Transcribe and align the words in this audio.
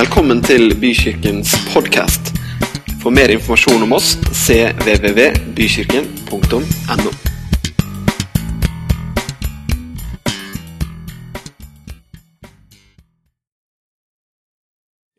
Velkommen 0.00 0.38
til 0.40 0.72
Bykirkens 0.80 1.50
podkast. 1.74 2.30
For 3.02 3.12
mer 3.12 3.28
informasjon 3.34 3.82
om 3.84 3.92
oss 3.92 4.14
cvvvbykirken.no. 4.32 7.10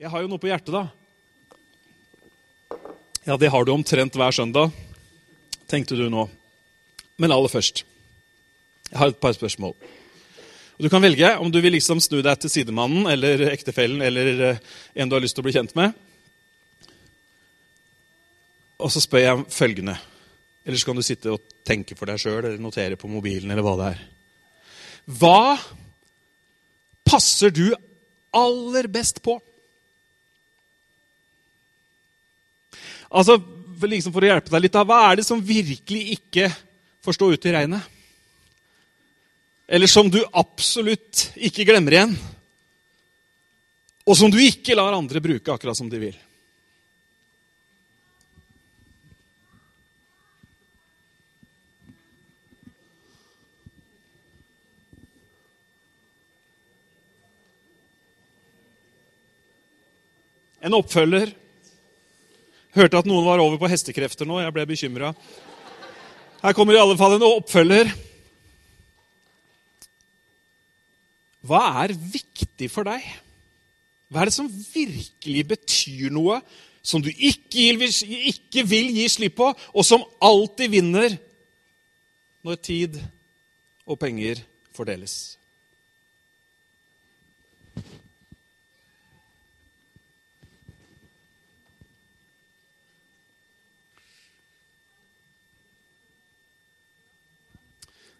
Jeg 0.02 0.10
har 0.10 0.26
jo 0.26 0.32
noe 0.32 0.42
på 0.42 0.50
hjertet, 0.50 0.74
da. 0.74 0.90
Ja, 3.30 3.38
det 3.38 3.54
har 3.54 3.62
du 3.62 3.78
omtrent 3.78 4.18
hver 4.18 4.34
søndag, 4.34 4.74
tenkte 5.70 5.94
du 6.00 6.10
nå. 6.10 6.26
Men 7.22 7.30
aller 7.30 7.54
først, 7.54 7.86
jeg 8.90 8.98
har 8.98 9.14
et 9.14 9.22
par 9.22 9.38
spørsmål. 9.38 9.78
Og 10.82 10.88
Du 10.88 10.90
kan 10.90 11.04
velge 11.04 11.28
om 11.38 11.52
du 11.54 11.60
vil 11.62 11.76
liksom 11.76 12.00
snu 12.02 12.24
deg 12.26 12.40
til 12.42 12.50
sidemannen 12.50 13.06
eller 13.12 13.44
ektefellen 13.52 14.00
eller 14.02 14.40
eh, 14.48 14.62
en 14.98 15.12
du 15.12 15.14
har 15.14 15.22
lyst 15.22 15.38
til 15.38 15.44
å 15.44 15.46
bli 15.46 15.54
kjent 15.54 15.76
med. 15.78 15.94
Og 18.82 18.90
så 18.90 19.04
spør 19.04 19.22
jeg 19.22 19.44
følgende. 19.54 19.94
Eller 20.66 20.82
så 20.82 20.90
kan 20.90 20.98
du 20.98 21.06
sitte 21.06 21.36
og 21.36 21.46
tenke 21.70 21.94
for 21.94 22.10
deg 22.10 22.18
sjøl 22.18 22.40
eller 22.40 22.58
notere 22.58 22.98
på 22.98 23.12
mobilen 23.14 23.54
eller 23.54 23.62
hva 23.62 23.76
det 23.78 23.92
er. 23.92 24.02
Hva 25.22 25.54
passer 27.06 27.54
du 27.54 27.68
aller 28.34 28.90
best 28.90 29.22
på? 29.22 29.38
Altså, 33.14 33.38
liksom 33.86 34.18
for 34.18 34.26
å 34.26 34.34
hjelpe 34.34 34.58
deg 34.58 34.66
litt, 34.66 34.74
da, 34.74 34.88
Hva 34.90 35.04
er 35.12 35.22
det 35.22 35.30
som 35.30 35.46
virkelig 35.46 36.18
ikke 36.18 36.50
får 37.06 37.22
stå 37.22 37.36
ute 37.38 37.54
i 37.54 37.60
regnet? 37.60 38.01
Eller 39.72 39.88
som 39.88 40.10
du 40.12 40.20
absolutt 40.36 41.30
ikke 41.40 41.64
glemmer 41.64 41.96
igjen? 41.96 42.16
Og 44.04 44.18
som 44.20 44.28
du 44.28 44.36
ikke 44.44 44.76
lar 44.76 44.92
andre 44.92 45.22
bruke 45.24 45.54
akkurat 45.54 45.80
som 45.80 45.88
de 45.88 46.02
vil? 46.02 46.18
En 60.60 60.76
oppfølger 60.76 61.32
Hørte 62.76 63.00
at 63.00 63.08
noen 63.08 63.24
var 63.24 63.40
over 63.44 63.58
på 63.60 63.68
hestekrefter 63.68 64.28
nå. 64.28 64.38
Jeg 64.40 64.52
ble 64.56 64.64
bekymra. 64.68 65.16
Her 66.40 66.56
kommer 66.56 66.76
i 66.76 66.80
alle 66.80 66.96
fall 67.00 67.18
en 67.18 67.26
oppfølger. 67.28 68.11
Hva 71.42 71.62
er 71.82 71.96
viktig 71.98 72.70
for 72.70 72.86
deg? 72.86 73.02
Hva 74.12 74.22
er 74.22 74.30
det 74.30 74.36
som 74.36 74.50
virkelig 74.52 75.44
betyr 75.56 76.14
noe, 76.14 76.42
som 76.84 77.02
du 77.02 77.10
ikke 77.10 77.72
vil, 77.80 77.94
ikke 78.34 78.66
vil 78.68 78.90
gi 78.94 79.08
slipp 79.10 79.38
på, 79.40 79.50
og 79.50 79.86
som 79.86 80.06
alltid 80.22 80.74
vinner 80.74 81.18
når 82.46 82.62
tid 82.62 82.98
og 83.86 83.98
penger 84.02 84.44
fordeles? 84.76 85.38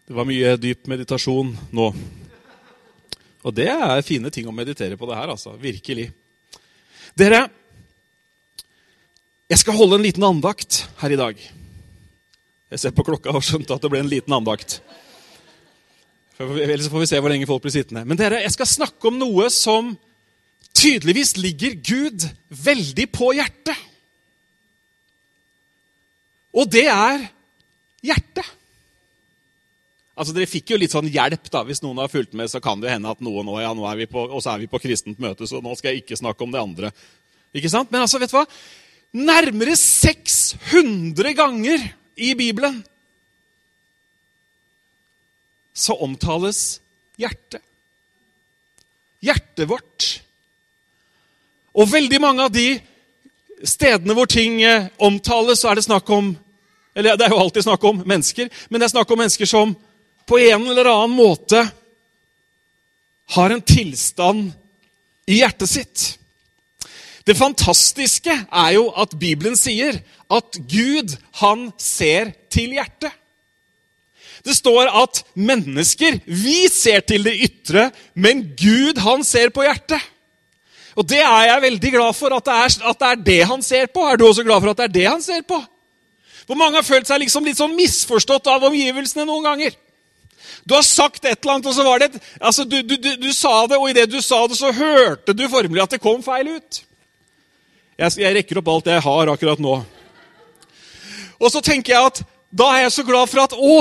Det 0.02 0.18
var 0.18 0.26
mye 0.28 0.56
dyp 0.60 0.90
meditasjon 0.90 1.54
nå. 1.72 1.86
Og 3.42 3.54
det 3.56 3.68
er 3.72 4.04
fine 4.06 4.30
ting 4.30 4.46
å 4.46 4.54
meditere 4.54 4.98
på 4.98 5.08
det 5.10 5.18
her, 5.18 5.32
altså. 5.34 5.56
Virkelig. 5.58 6.08
Dere, 7.18 7.44
jeg 9.50 9.60
skal 9.60 9.76
holde 9.76 9.98
en 9.98 10.06
liten 10.06 10.24
andakt 10.24 10.84
her 11.02 11.12
i 11.12 11.18
dag. 11.18 11.40
Jeg 12.72 12.80
ser 12.80 12.94
på 12.96 13.04
klokka 13.04 13.34
og 13.34 13.44
skjønte 13.44 13.74
at 13.74 13.82
det 13.82 13.90
ble 13.92 14.00
en 14.00 14.08
liten 14.08 14.32
andakt. 14.32 14.78
Ellers 16.40 16.88
får 16.88 17.02
vi 17.02 17.08
se 17.10 17.20
hvor 17.20 17.32
lenge 17.32 17.48
folk 17.50 17.64
blir 17.64 17.74
sittende. 17.74 18.06
Men 18.08 18.18
dere, 18.18 18.40
jeg 18.46 18.54
skal 18.54 18.70
snakke 18.70 19.10
om 19.10 19.18
noe 19.20 19.50
som 19.52 19.92
tydeligvis 20.72 21.36
ligger 21.36 21.76
Gud 21.84 22.24
veldig 22.62 23.06
på 23.12 23.34
hjertet. 23.36 23.76
Og 26.52 26.68
det 26.72 26.86
er 26.88 27.26
hjertet. 28.04 28.48
Altså, 30.22 30.36
Dere 30.36 30.46
fikk 30.46 30.70
jo 30.70 30.78
litt 30.78 30.92
sånn 30.94 31.10
hjelp. 31.10 31.48
da, 31.50 31.64
Hvis 31.66 31.82
noen 31.82 31.98
har 31.98 32.10
fulgt 32.10 32.36
med, 32.38 32.46
så 32.46 32.60
kan 32.62 32.78
det 32.78 32.92
hende 32.92 33.10
at 33.10 33.18
noen 33.18 33.48
ja, 33.58 33.72
nå 33.74 33.88
er 33.90 33.98
vi 33.98 34.06
på, 34.06 34.22
og 34.22 34.38
så 34.44 34.52
er 34.52 34.62
vi 34.62 34.70
på 34.70 34.78
kristent 34.78 35.18
møte, 35.18 35.48
så 35.50 35.58
nå 35.58 35.74
skal 35.74 35.90
jeg 35.90 36.04
ikke 36.04 36.20
snakke 36.20 36.46
om 36.46 36.54
det 36.54 36.62
andre. 36.62 36.92
Ikke 37.50 37.72
sant? 37.72 37.90
Men 37.90 38.04
altså, 38.04 38.20
vet 38.22 38.30
du 38.30 38.38
hva? 38.38 38.46
Nærmere 39.18 39.74
600 39.76 41.34
ganger 41.36 41.82
i 42.14 42.32
Bibelen 42.38 42.78
så 45.74 45.98
omtales 46.04 46.78
hjertet. 47.18 47.64
Hjertet 49.22 49.68
vårt. 49.68 50.08
Og 51.74 51.90
veldig 51.90 52.20
mange 52.22 52.46
av 52.46 52.54
de 52.54 52.76
stedene 53.66 54.14
hvor 54.14 54.30
ting 54.30 54.60
eh, 54.62 54.86
omtales, 55.02 55.62
så 55.62 55.72
er 55.72 55.80
det 55.80 55.88
snakk 55.90 56.08
om 56.14 56.36
Eller 56.94 57.16
det 57.16 57.24
er 57.24 57.32
jo 57.32 57.40
alltid 57.40 57.64
snakk 57.64 57.84
om 57.88 58.02
mennesker, 58.04 58.50
men 58.68 58.80
det 58.80 58.84
er 58.84 58.92
snakk 58.92 59.10
om 59.10 59.18
mennesker 59.22 59.48
som 59.48 59.70
på 60.26 60.38
en 60.38 60.66
eller 60.70 60.90
annen 60.90 61.16
måte 61.16 61.62
har 63.32 63.50
en 63.50 63.62
tilstand 63.64 64.50
i 65.26 65.40
hjertet 65.40 65.70
sitt. 65.70 66.04
Det 67.24 67.38
fantastiske 67.38 68.34
er 68.34 68.70
jo 68.74 68.88
at 68.98 69.14
Bibelen 69.18 69.56
sier 69.58 70.00
at 70.32 70.58
Gud, 70.68 71.14
han 71.38 71.68
ser 71.80 72.32
til 72.52 72.74
hjertet. 72.76 73.12
Det 74.42 74.56
står 74.56 74.90
at 74.90 75.20
mennesker, 75.38 76.18
vi 76.26 76.66
ser 76.72 77.04
til 77.06 77.22
det 77.22 77.36
ytre, 77.46 77.90
men 78.18 78.42
Gud, 78.58 78.98
han 79.04 79.22
ser 79.24 79.52
på 79.54 79.62
hjertet. 79.62 80.02
Og 80.98 81.06
det 81.08 81.20
er 81.22 81.44
jeg 81.46 81.62
veldig 81.62 81.92
glad 81.94 82.16
for, 82.16 82.34
at 82.36 82.48
det, 82.48 82.56
er, 82.56 82.88
at 82.90 82.98
det, 82.98 83.08
er, 83.08 83.22
det 83.28 83.38
han 83.48 83.62
ser 83.64 83.86
på. 83.94 84.02
Er 84.02 84.18
du 84.18 84.26
også 84.26 84.44
glad 84.44 84.60
for 84.60 84.72
at 84.72 84.80
det 84.80 84.88
er 84.88 84.96
det 84.96 85.06
han 85.08 85.22
ser 85.24 85.46
på? 85.46 85.60
For 86.42 86.58
mange 86.58 86.80
har 86.80 86.84
følt 86.84 87.08
seg 87.08 87.22
liksom 87.22 87.46
litt 87.46 87.60
sånn 87.60 87.76
misforstått 87.78 88.50
av 88.50 88.66
omgivelsene 88.66 89.24
noen 89.28 89.46
ganger. 89.46 89.78
Du 90.64 90.74
har 90.74 90.84
sagt 90.86 91.24
et 91.24 91.38
eller 91.40 91.56
annet, 91.56 91.66
og 91.66 91.74
så 91.74 91.84
var 91.86 91.98
det 91.98 92.10
et, 92.12 92.30
altså 92.40 92.64
du, 92.64 92.78
du, 92.86 92.94
du, 92.96 93.10
du 93.18 93.32
sa 93.34 93.66
det, 93.66 93.78
og 93.78 93.90
idet 93.90 94.06
du 94.10 94.20
sa 94.22 94.44
det, 94.46 94.58
så 94.58 94.70
hørte 94.72 95.34
du 95.34 95.48
formelig 95.50 95.82
at 95.82 95.96
det 95.96 96.02
kom 96.02 96.22
feil 96.22 96.54
ut. 96.54 96.82
Jeg, 97.98 98.14
jeg 98.22 98.36
rekker 98.38 98.60
opp 98.60 98.70
alt 98.70 98.92
jeg 98.92 99.04
har 99.04 99.32
akkurat 99.32 99.62
nå. 99.62 99.74
Og 101.42 101.50
så 101.50 101.62
tenker 101.64 101.96
jeg 101.96 102.12
at 102.12 102.22
da 102.52 102.68
er 102.76 102.84
jeg 102.84 102.94
så 102.94 103.06
glad 103.08 103.30
for 103.30 103.44
at 103.46 103.56
Å! 103.56 103.76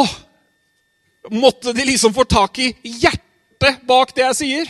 Måtte 1.38 1.70
de 1.78 1.84
liksom 1.86 2.16
få 2.16 2.24
tak 2.26 2.58
i 2.64 2.72
hjertet 2.82 3.84
bak 3.86 4.10
det 4.18 4.24
jeg 4.24 4.38
sier. 4.40 4.70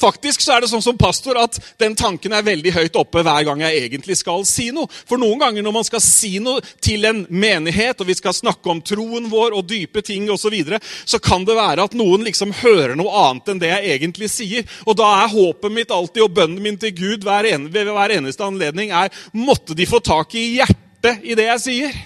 Faktisk 0.00 0.40
så 0.40 0.54
er 0.54 0.64
det 0.64 0.70
sånn 0.70 0.84
som 0.84 0.98
pastor 0.98 1.38
at 1.40 1.58
den 1.80 1.94
tanken 1.98 2.32
er 2.32 2.44
veldig 2.46 2.72
høyt 2.72 2.98
oppe 3.00 3.22
hver 3.24 3.44
gang 3.46 3.60
jeg 3.64 3.84
egentlig 3.84 4.16
skal 4.20 4.46
si 4.48 4.70
noe. 4.74 4.88
For 4.88 5.20
noen 5.20 5.40
ganger 5.42 5.64
når 5.64 5.74
man 5.76 5.86
skal 5.86 6.02
si 6.04 6.38
noe 6.42 6.62
til 6.82 7.04
en 7.08 7.22
menighet, 7.28 8.00
og 8.00 8.08
vi 8.08 8.16
skal 8.16 8.36
snakke 8.36 8.72
om 8.72 8.80
troen 8.84 9.28
vår 9.32 9.56
og 9.58 9.66
dype 9.68 10.04
ting 10.06 10.28
osv., 10.30 10.40
så, 10.40 10.48
videre, 10.50 10.78
så 11.04 11.20
kan 11.22 11.44
det 11.44 11.54
være 11.54 11.84
at 11.84 11.92
noen 11.94 12.24
liksom 12.26 12.54
hører 12.62 12.96
noe 12.98 13.12
annet 13.26 13.52
enn 13.52 13.60
det 13.60 13.68
jeg 13.70 13.96
egentlig 13.98 14.30
sier. 14.32 14.64
Og 14.88 14.96
da 14.98 15.10
er 15.20 15.34
håpet 15.34 15.74
mitt 15.74 15.92
alltid, 15.94 16.24
og 16.24 16.32
bønnen 16.38 16.62
min 16.64 16.78
til 16.80 16.94
Gud 16.96 17.26
hver 17.28 17.46
en, 17.52 17.68
ved 17.70 17.90
hver 17.92 18.16
eneste 18.16 18.46
anledning, 18.46 18.90
er 18.90 19.12
måtte 19.36 19.76
de 19.76 19.86
få 19.86 20.00
tak 20.02 20.32
i 20.34 20.46
hjertet 20.56 21.22
i 21.22 21.36
det 21.38 21.46
jeg 21.52 21.64
sier. 21.66 22.00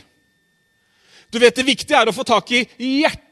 Du 1.31 1.39
vet, 1.39 1.55
Det 1.57 1.67
viktige 1.67 1.99
er 1.99 2.11
å 2.11 2.15
få 2.15 2.27
tak 2.27 2.51
i 2.55 2.67
hjertet 2.79 3.24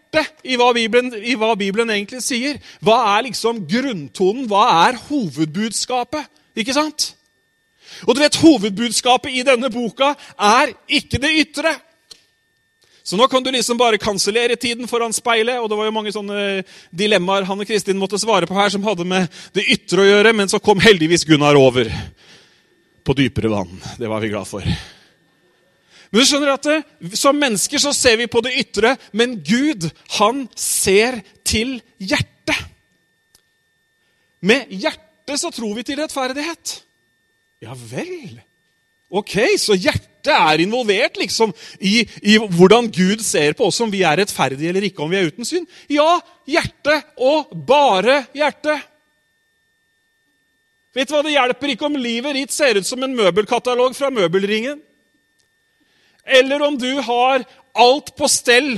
i 0.44 0.58
hva, 0.60 0.72
Bibelen, 0.76 1.12
i 1.16 1.36
hva 1.40 1.54
Bibelen 1.56 1.90
egentlig 1.94 2.20
sier. 2.24 2.58
Hva 2.84 2.98
er 3.14 3.28
liksom 3.28 3.62
grunntonen? 3.68 4.44
Hva 4.50 4.66
er 4.88 5.00
hovedbudskapet? 5.08 6.28
Ikke 6.58 6.76
sant? 6.76 7.12
Og 8.06 8.16
du 8.16 8.22
vet, 8.22 8.36
Hovedbudskapet 8.40 9.34
i 9.36 9.44
denne 9.46 9.68
boka 9.72 10.12
er 10.36 10.72
ikke 10.88 11.20
det 11.22 11.32
ytre. 11.44 11.74
Så 13.02 13.18
nå 13.18 13.26
kan 13.28 13.42
du 13.42 13.50
liksom 13.50 13.78
bare 13.78 13.98
kansellere 13.98 14.56
tiden 14.56 14.88
foran 14.88 15.14
speilet. 15.14 15.58
Og 15.60 15.68
det 15.70 15.78
var 15.78 15.88
jo 15.88 15.94
mange 15.94 16.14
sånne 16.14 16.62
dilemmaer 16.94 17.46
Hanne 17.48 17.66
Kristin 17.68 17.98
måtte 18.00 18.20
svare 18.20 18.48
på 18.48 18.56
her, 18.56 18.70
som 18.72 18.84
hadde 18.86 19.06
med 19.08 19.28
det 19.56 19.66
ytre 19.74 20.04
å 20.04 20.08
gjøre, 20.08 20.34
men 20.38 20.50
så 20.50 20.62
kom 20.62 20.82
heldigvis 20.82 21.26
Gunnar 21.28 21.58
over 21.58 21.90
på 23.02 23.16
dypere 23.18 23.50
vann. 23.50 23.74
Det 23.98 24.10
var 24.10 24.22
vi 24.22 24.30
glad 24.30 24.48
for. 24.48 24.66
Men 26.12 26.20
du 26.20 26.28
skjønner 26.28 26.52
at 26.52 26.68
det, 26.68 26.78
Som 27.16 27.40
mennesker 27.40 27.80
så 27.80 27.94
ser 27.96 28.18
vi 28.20 28.28
på 28.30 28.42
det 28.44 28.52
ytre, 28.60 28.96
men 29.16 29.38
Gud 29.40 29.88
han 30.18 30.44
ser 30.56 31.22
til 31.44 31.78
hjertet. 31.98 32.58
Med 34.42 34.68
hjertet 34.68 35.40
så 35.40 35.52
tror 35.54 35.76
vi 35.78 35.84
til 35.86 36.00
rettferdighet. 36.02 36.80
Ja 37.62 37.76
vel. 37.78 38.40
Ok, 39.12 39.36
Så 39.60 39.76
hjertet 39.76 40.32
er 40.32 40.62
involvert 40.62 41.18
liksom 41.20 41.52
i, 41.80 42.00
i, 42.22 42.36
hvordan 42.38 42.88
Gud 42.92 43.20
ser 43.24 43.52
på 43.58 43.66
oss 43.68 43.80
om 43.84 43.90
vi 43.92 44.02
er 44.06 44.20
rettferdige 44.22 44.70
eller 44.70 44.86
ikke, 44.88 45.02
om 45.04 45.10
vi 45.12 45.18
er 45.18 45.28
uten 45.32 45.46
synd? 45.46 45.66
Ja, 45.90 46.20
hjertet 46.48 47.08
og 47.20 47.52
bare 47.68 48.22
hjertet. 48.34 48.88
Vet 50.92 51.08
du 51.08 51.14
hva, 51.16 51.22
Det 51.24 51.34
hjelper 51.34 51.72
ikke 51.72 51.88
om 51.88 51.96
livet 51.96 52.36
ditt 52.36 52.52
ser 52.52 52.76
ut 52.76 52.86
som 52.88 53.02
en 53.04 53.14
møbelkatalog 53.16 53.96
fra 53.96 54.10
møbelringen. 54.12 54.80
Eller 56.24 56.62
om 56.62 56.78
du 56.78 56.90
har 57.02 57.44
alt 57.72 58.12
på 58.16 58.28
stell 58.30 58.74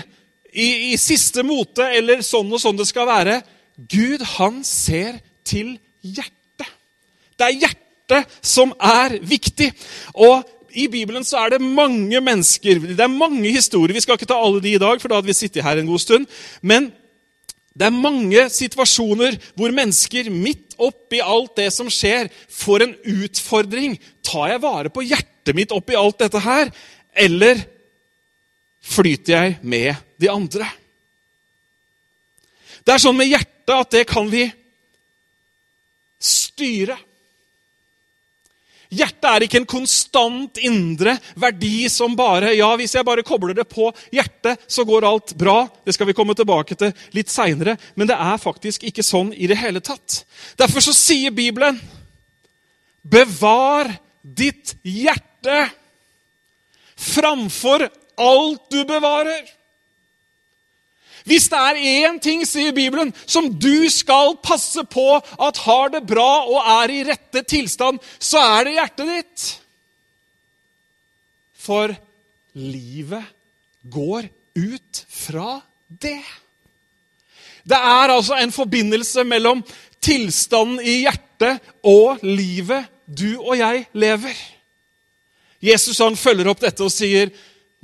i, 0.55 0.93
i 0.93 0.96
siste 1.00 1.44
mote, 1.46 1.87
eller 1.99 2.23
sånn 2.25 2.52
og 2.52 2.62
sånn 2.62 2.79
det 2.79 2.88
skal 2.88 3.08
være. 3.11 3.41
Gud, 3.76 4.23
han 4.37 4.62
ser 4.67 5.19
til 5.46 5.76
hjertet. 6.00 6.70
Det 7.35 7.49
er 7.49 7.61
hjertet 7.64 8.35
som 8.44 8.73
er 8.79 9.19
viktig. 9.26 9.73
Og 10.14 10.44
i 10.75 10.87
Bibelen 10.91 11.26
så 11.26 11.44
er 11.44 11.55
det 11.55 11.62
mange 11.62 12.20
mennesker, 12.23 12.81
det 12.82 13.00
er 13.00 13.11
mange 13.11 13.50
historier. 13.55 13.94
Vi 13.94 14.02
skal 14.02 14.19
ikke 14.19 14.31
ta 14.31 14.38
alle 14.41 14.62
de 14.62 14.75
i 14.75 14.82
dag, 14.82 15.00
for 15.00 15.11
da 15.11 15.19
hadde 15.19 15.31
vi 15.31 15.37
sittet 15.37 15.64
her 15.67 15.79
en 15.79 15.91
god 15.91 16.02
stund. 16.02 16.31
Men 16.62 16.91
det 17.75 17.88
er 17.88 17.94
mange 17.94 18.46
situasjoner 18.55 19.38
hvor 19.58 19.75
mennesker 19.75 20.31
midt 20.31 20.76
oppi 20.79 21.19
alt 21.23 21.56
det 21.58 21.70
som 21.75 21.91
skjer, 21.91 22.31
får 22.50 22.87
en 22.87 22.96
utfordring. 23.25 23.96
Tar 24.26 24.52
jeg 24.52 24.62
vare 24.62 24.93
på 24.94 25.02
hjertet 25.06 25.56
mitt 25.58 25.75
oppi 25.75 25.96
alt 25.99 26.23
dette 26.23 26.43
her, 26.43 26.70
eller 27.15 27.63
flyter 28.85 29.33
jeg 29.35 29.57
med 29.63 29.95
de 30.21 30.31
andre? 30.33 30.69
Det 32.85 32.95
er 32.95 33.01
sånn 33.01 33.17
med 33.17 33.31
hjertet 33.31 33.75
at 33.75 33.97
det 33.97 34.05
kan 34.11 34.29
vi 34.29 34.45
styre. 36.21 36.97
Hjertet 38.95 39.27
er 39.27 39.45
ikke 39.47 39.59
en 39.63 39.69
konstant 39.69 40.59
indre 40.63 41.17
verdi 41.41 41.89
som 41.91 42.15
bare 42.17 42.53
Ja, 42.55 42.69
hvis 42.79 42.95
jeg 42.95 43.07
bare 43.07 43.25
kobler 43.27 43.57
det 43.57 43.67
på 43.71 43.89
hjertet, 44.15 44.61
så 44.71 44.85
går 44.87 45.07
alt 45.09 45.35
bra. 45.39 45.65
Det 45.85 45.97
skal 45.97 46.11
vi 46.11 46.17
komme 46.17 46.37
tilbake 46.37 46.77
til 46.79 46.93
litt 47.17 47.33
seinere. 47.33 47.77
Men 47.97 48.11
det 48.11 48.19
er 48.21 48.43
faktisk 48.43 48.85
ikke 48.87 49.03
sånn 49.07 49.33
i 49.35 49.49
det 49.51 49.59
hele 49.59 49.83
tatt. 49.85 50.23
Derfor 50.61 50.85
så 50.85 50.95
sier 50.97 51.35
Bibelen 51.35 51.81
Bevar 53.05 53.91
ditt 54.23 54.77
hjerte 54.81 55.67
framfor 57.05 57.87
alt 58.21 58.71
du 58.73 58.81
bevarer. 58.89 59.45
Hvis 61.25 61.49
det 61.49 61.56
er 61.56 61.81
én 61.81 62.19
ting, 62.21 62.43
sier 62.45 62.75
Bibelen, 62.77 63.09
som 63.25 63.49
du 63.49 63.89
skal 63.89 64.37
passe 64.45 64.85
på 64.93 65.06
at 65.17 65.61
har 65.65 65.95
det 65.95 66.03
bra 66.05 66.45
og 66.45 66.59
er 66.83 66.93
i 66.93 67.05
rette 67.09 67.41
tilstand, 67.49 68.01
så 68.21 68.43
er 68.59 68.67
det 68.67 68.75
hjertet 68.77 69.12
ditt. 69.12 69.45
For 71.65 71.95
livet 72.61 73.25
går 73.89 74.29
ut 74.61 75.05
fra 75.09 75.62
det. 75.89 76.21
Det 77.65 77.79
er 77.79 78.12
altså 78.12 78.37
en 78.37 78.53
forbindelse 78.53 79.25
mellom 79.25 79.65
tilstanden 80.05 80.83
i 80.85 81.01
hjertet 81.06 81.65
og 81.89 82.21
livet 82.21 82.85
du 83.09 83.31
og 83.39 83.56
jeg 83.56 83.87
lever. 83.97 84.37
Jesus 85.65 86.01
han 86.03 86.17
følger 86.19 86.51
opp 86.51 86.61
dette 86.65 86.85
og 86.85 86.93
sier, 86.93 87.33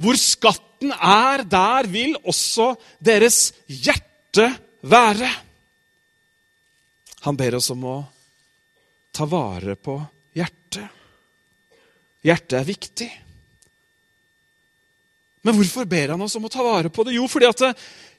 'Hvor 0.01 0.17
skatten 0.17 0.93
er, 0.93 1.45
der 1.45 1.89
vil 1.89 2.17
også 2.25 2.75
deres 3.01 3.53
hjerte 3.67 4.49
være.' 4.83 5.33
Han 7.21 7.37
ber 7.37 7.59
oss 7.59 7.71
om 7.71 7.85
å 7.85 7.97
ta 9.13 9.27
vare 9.29 9.77
på 9.77 9.99
hjertet. 10.33 10.89
Hjertet 12.25 12.57
er 12.57 12.65
viktig. 12.69 13.11
Men 15.45 15.57
hvorfor 15.57 15.89
ber 15.89 16.15
han 16.15 16.25
oss 16.25 16.37
om 16.37 16.45
å 16.49 16.53
ta 16.53 16.65
vare 16.65 16.93
på 16.93 17.05
det? 17.05 17.17
Jo, 17.17 17.27
fordi 17.29 17.49
at 17.49 17.63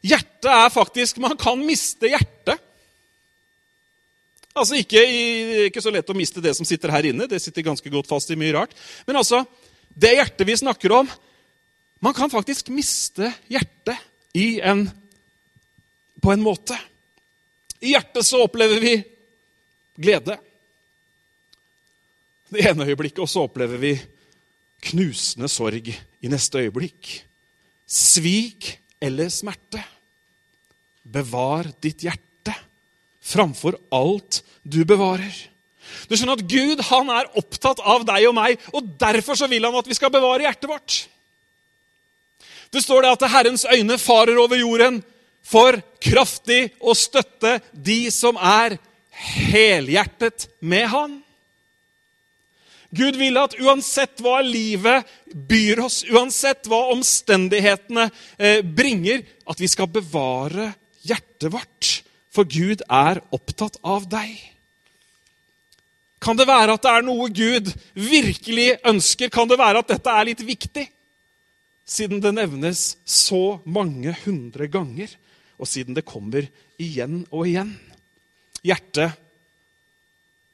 hjertet 0.02 0.50
er 0.50 0.70
faktisk 0.74 1.18
Man 1.22 1.38
kan 1.38 1.60
miste 1.66 2.10
hjertet. 2.10 2.62
Altså 4.52 4.76
ikke, 4.82 5.02
ikke, 5.70 5.82
så 5.84 5.94
lett 5.94 6.10
å 6.12 6.18
miste 6.18 6.44
det 6.44 6.54
som 6.58 6.68
sitter 6.68 6.92
her 6.92 7.08
inne. 7.12 7.28
Det 7.30 7.40
sitter 7.40 7.64
ganske 7.64 7.92
godt 7.92 8.10
fast 8.10 8.32
i 8.34 8.40
mye 8.40 8.54
rart. 8.56 8.74
Men 9.08 9.22
altså, 9.22 9.46
det 9.96 10.16
hjertet 10.18 10.48
vi 10.48 10.58
snakker 10.64 10.94
om 11.02 11.12
Man 12.02 12.16
kan 12.18 12.32
faktisk 12.32 12.72
miste 12.74 13.28
hjertet 13.52 14.00
i 14.34 14.58
en, 14.66 14.88
på 16.18 16.32
en 16.34 16.42
måte. 16.42 16.74
I 17.78 17.92
hjertet 17.94 18.26
så 18.26 18.40
opplever 18.42 18.82
vi 18.82 18.96
glede. 20.02 20.40
Det 22.50 22.66
ene 22.66 22.88
øyeblikket, 22.90 23.22
og 23.22 23.30
så 23.30 23.46
opplever 23.46 23.78
vi 23.78 23.94
knusende 24.90 25.46
sorg 25.46 25.92
i 25.94 26.32
neste 26.34 26.66
øyeblikk. 26.66 27.12
Svik 27.86 28.72
eller 28.98 29.30
smerte. 29.30 29.84
Bevar 31.06 31.70
ditt 31.86 32.02
hjerte 32.02 32.31
framfor 33.22 33.78
alt 33.94 34.42
du 34.64 34.84
bevarer. 34.88 35.34
Du 36.10 36.16
skjønner 36.16 36.40
at 36.40 36.50
Gud 36.50 36.82
han 36.90 37.10
er 37.14 37.32
opptatt 37.40 37.82
av 37.84 38.06
deg 38.08 38.28
og 38.30 38.36
meg, 38.38 38.60
og 38.76 38.94
derfor 39.00 39.38
så 39.40 39.50
vil 39.52 39.66
han 39.68 39.78
at 39.78 39.90
vi 39.90 39.98
skal 39.98 40.14
bevare 40.14 40.46
hjertet 40.46 40.70
vårt. 40.72 41.00
Det 42.72 42.84
står 42.84 43.04
det 43.04 43.16
at 43.18 43.32
Herrens 43.34 43.66
øyne 43.68 43.98
farer 44.00 44.40
over 44.40 44.60
jorden 44.60 45.02
for 45.44 45.76
kraftig 46.04 46.70
å 46.80 46.96
støtte 46.96 47.58
de 47.74 48.06
som 48.14 48.38
er 48.38 48.78
helhjertet 49.52 50.48
med 50.64 50.88
Han. 50.94 51.18
Gud 52.92 53.16
vil 53.16 53.40
at 53.40 53.56
uansett 53.60 54.20
hva 54.24 54.42
livet 54.44 55.08
byr 55.32 55.80
oss, 55.86 56.02
uansett 56.12 56.68
hva 56.68 56.90
omstendighetene 56.92 58.10
eh, 58.36 58.60
bringer, 58.68 59.24
at 59.48 59.62
vi 59.64 59.70
skal 59.72 59.88
bevare 59.92 60.74
hjertet 61.08 61.48
vårt. 61.54 61.92
For 62.32 62.48
Gud 62.48 62.84
er 62.88 63.20
opptatt 63.36 63.78
av 63.84 64.08
deg. 64.10 64.32
Kan 66.22 66.38
det 66.38 66.46
være 66.48 66.78
at 66.78 66.84
det 66.86 66.92
er 66.94 67.06
noe 67.06 67.28
Gud 67.34 67.72
virkelig 67.98 68.76
ønsker? 68.88 69.32
Kan 69.34 69.50
det 69.50 69.58
være 69.60 69.82
at 69.82 69.90
dette 69.90 70.14
er 70.14 70.28
litt 70.30 70.44
viktig? 70.46 70.86
Siden 71.82 72.22
det 72.24 72.32
nevnes 72.38 72.84
så 73.10 73.60
mange 73.66 74.14
hundre 74.22 74.70
ganger, 74.72 75.10
og 75.60 75.68
siden 75.68 75.98
det 75.98 76.06
kommer 76.08 76.46
igjen 76.82 77.24
og 77.34 77.50
igjen. 77.50 77.74
Hjertet, 78.62 79.18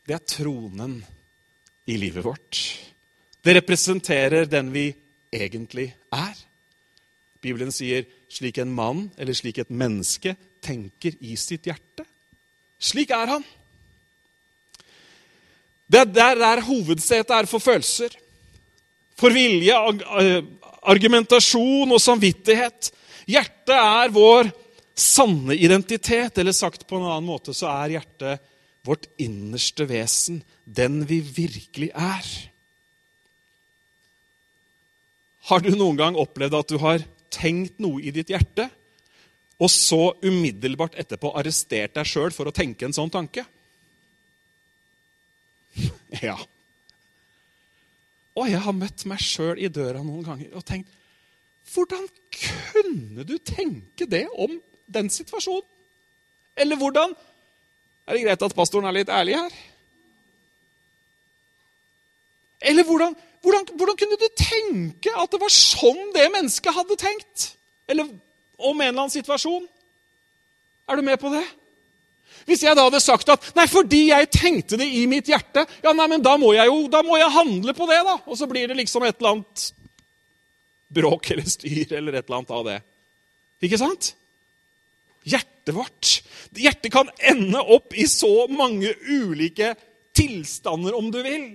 det 0.07 0.15
er 0.15 0.23
tronen 0.23 1.01
i 1.87 1.97
livet 1.99 2.23
vårt. 2.23 2.61
Det 3.43 3.57
representerer 3.59 4.47
den 4.49 4.71
vi 4.71 4.87
egentlig 5.35 5.91
er. 6.15 6.35
Bibelen 7.43 7.73
sier 7.75 8.07
slik 8.31 8.57
en 8.63 8.71
mann 8.73 9.09
eller 9.19 9.35
slik 9.35 9.59
et 9.61 9.71
menneske 9.71 10.33
tenker 10.67 11.15
i 11.23 11.35
sitt 11.39 11.67
hjerte. 11.69 12.05
Slik 12.77 13.13
er 13.15 13.37
han. 13.37 13.45
Det 15.87 16.03
er 16.03 16.11
der, 16.11 16.39
der 16.41 16.63
hovedsetet 16.67 17.33
er 17.33 17.47
for 17.49 17.63
følelser. 17.63 18.11
For 19.17 19.33
vilje, 19.33 19.73
argumentasjon 20.83 21.95
og 21.95 22.01
samvittighet. 22.03 22.91
Hjertet 23.27 23.75
er 23.75 24.13
vår 24.13 24.51
sanne 24.97 25.55
identitet. 25.55 26.37
Eller 26.37 26.55
sagt 26.55 26.85
på 26.87 26.99
en 26.99 27.07
annen 27.07 27.27
måte 27.27 27.55
så 27.55 27.71
er 27.71 27.97
hjertet 27.97 28.43
vårt 28.87 29.07
innerste 29.19 29.87
vesen. 29.89 30.43
Den 30.63 31.01
vi 31.07 31.21
virkelig 31.23 31.89
er. 31.95 32.29
Har 35.47 35.63
du 35.63 35.71
noen 35.71 35.97
gang 35.99 36.19
opplevd 36.19 36.59
at 36.59 36.71
du 36.71 36.81
har 36.83 37.03
tenkt 37.31 37.79
noe 37.83 38.01
i 38.03 38.11
ditt 38.11 38.31
hjerte, 38.31 38.67
og 39.57 39.71
så 39.73 40.13
umiddelbart 40.21 40.97
etterpå 41.01 41.31
arrestert 41.39 41.95
deg 41.97 42.05
sjøl 42.07 42.33
for 42.35 42.49
å 42.49 42.53
tenke 42.55 42.85
en 42.87 42.95
sånn 42.95 43.13
tanke? 43.13 43.45
Ja. 46.23 46.37
Og 48.37 48.47
jeg 48.47 48.61
har 48.63 48.75
møtt 48.75 49.03
meg 49.09 49.21
sjøl 49.21 49.59
i 49.59 49.69
døra 49.73 50.03
noen 50.05 50.23
ganger 50.25 50.53
og 50.57 50.65
tenkt 50.65 50.93
Hvordan 51.73 52.05
kunne 52.31 53.25
du 53.27 53.33
tenke 53.43 54.05
det 54.07 54.23
om 54.39 54.53
den 54.87 55.09
situasjonen? 55.11 55.65
Eller 56.55 56.79
hvordan 56.79 57.11
Er 58.07 58.15
det 58.15 58.23
greit 58.23 58.45
at 58.45 58.55
pastoren 58.55 58.87
er 58.87 58.95
litt 58.95 59.11
ærlig 59.11 59.35
her? 59.35 59.55
Eller 62.71 62.87
hvordan, 62.87 63.17
hvordan, 63.43 63.67
hvordan 63.75 63.97
kunne 63.99 64.17
du 64.21 64.27
tenke 64.39 65.11
at 65.11 65.33
det 65.33 65.41
var 65.41 65.51
sånn 65.53 66.13
det 66.15 66.29
mennesket 66.31 66.73
hadde 66.73 66.97
tenkt? 67.01 67.49
Eller 67.91 68.07
om 68.57 68.75
en 68.75 68.87
eller 68.87 69.03
annen 69.05 69.13
situasjon? 69.13 69.65
Er 70.87 70.97
du 70.97 71.05
med 71.05 71.19
på 71.21 71.31
det? 71.33 71.43
Hvis 72.47 72.63
jeg 72.63 72.77
da 72.77 72.85
hadde 72.87 73.01
sagt 73.03 73.29
at 73.31 73.49
nei, 73.57 73.65
fordi 73.67 74.05
jeg 74.09 74.29
tenkte 74.31 74.79
det 74.79 74.87
i 74.87 75.03
mitt 75.09 75.27
hjerte, 75.27 75.65
ja, 75.83 75.91
nei, 75.95 76.07
men 76.11 76.23
da 76.23 76.37
må 76.39 76.53
jeg 76.55 76.69
jo 76.69 76.85
da 76.91 77.01
må 77.03 77.17
jeg 77.19 77.33
handle 77.33 77.73
på 77.75 77.87
det, 77.89 77.99
da. 78.07 78.15
Og 78.27 78.39
så 78.39 78.47
blir 78.49 78.69
det 78.69 78.77
liksom 78.79 79.03
et 79.07 79.17
eller 79.19 79.35
annet 79.35 79.65
bråk 80.97 81.33
eller 81.35 81.49
styr 81.49 81.97
eller 81.99 82.15
et 82.15 82.23
eller 82.23 82.39
annet 82.39 82.55
av 82.55 82.63
det. 82.69 82.77
Ikke 83.67 83.79
sant? 83.81 84.13
Hjertet 85.27 85.75
vårt. 85.75 86.11
Hjertet 86.55 86.93
kan 86.93 87.09
ende 87.19 87.59
opp 87.75 87.95
i 87.97 88.07
så 88.07 88.47
mange 88.47 88.93
ulike 89.09 89.73
tilstander, 90.15 90.95
om 90.95 91.11
du 91.11 91.19
vil. 91.25 91.49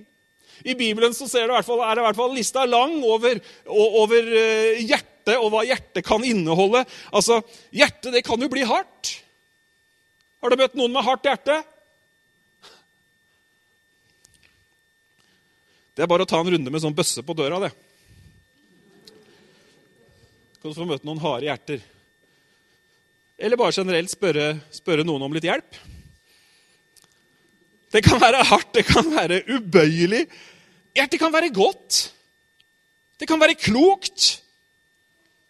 I 0.63 0.75
Bibelen 0.77 1.15
så 1.17 1.25
ser 1.27 1.49
du, 1.49 1.55
er 1.55 1.63
det 1.65 2.03
i 2.03 2.05
hvert 2.05 2.19
fall 2.19 2.35
lista 2.37 2.67
lang 2.69 2.99
over, 3.01 3.39
over 3.65 4.29
eh, 4.37 4.83
hjertet 5.23 5.39
og 5.39 5.51
hva 5.51 5.63
hjertet 5.63 6.05
kan 6.05 6.23
inneholde. 6.23 6.85
Altså, 7.13 7.41
Hjertet 7.71 8.13
det 8.13 8.23
kan 8.23 8.39
jo 8.41 8.49
bli 8.49 8.63
hardt. 8.63 9.23
Har 10.41 10.49
du 10.49 10.57
møtt 10.57 10.75
noen 10.75 10.91
med 10.91 11.03
hardt 11.03 11.23
hjerte? 11.23 11.63
Det 15.95 16.03
er 16.03 16.09
bare 16.09 16.23
å 16.23 16.27
ta 16.27 16.39
en 16.39 16.49
runde 16.49 16.71
med 16.71 16.81
sånn 16.81 16.95
bøsse 16.95 17.23
på 17.23 17.35
døra, 17.37 17.59
det. 17.59 17.71
Kan 20.59 20.71
du 20.71 20.75
få 20.75 20.87
møte 20.87 21.05
noen 21.05 21.21
harde 21.21 21.45
hjerter. 21.45 21.81
Eller 23.37 23.57
bare 23.57 23.75
generelt 23.75 24.09
spørre, 24.09 24.59
spørre 24.71 25.05
noen 25.05 25.23
om 25.23 25.33
litt 25.33 25.45
hjelp. 25.45 25.77
Det 27.93 28.01
kan 28.01 28.19
være 28.19 28.43
hardt, 28.49 28.73
det 28.73 28.87
kan 28.87 29.05
være 29.13 29.43
ubøyelig. 29.47 30.25
Hjertet 30.97 31.21
kan 31.21 31.33
være 31.33 31.53
godt. 31.53 32.09
Det 33.19 33.27
kan 33.29 33.39
være 33.39 33.59
klokt. 33.59 34.42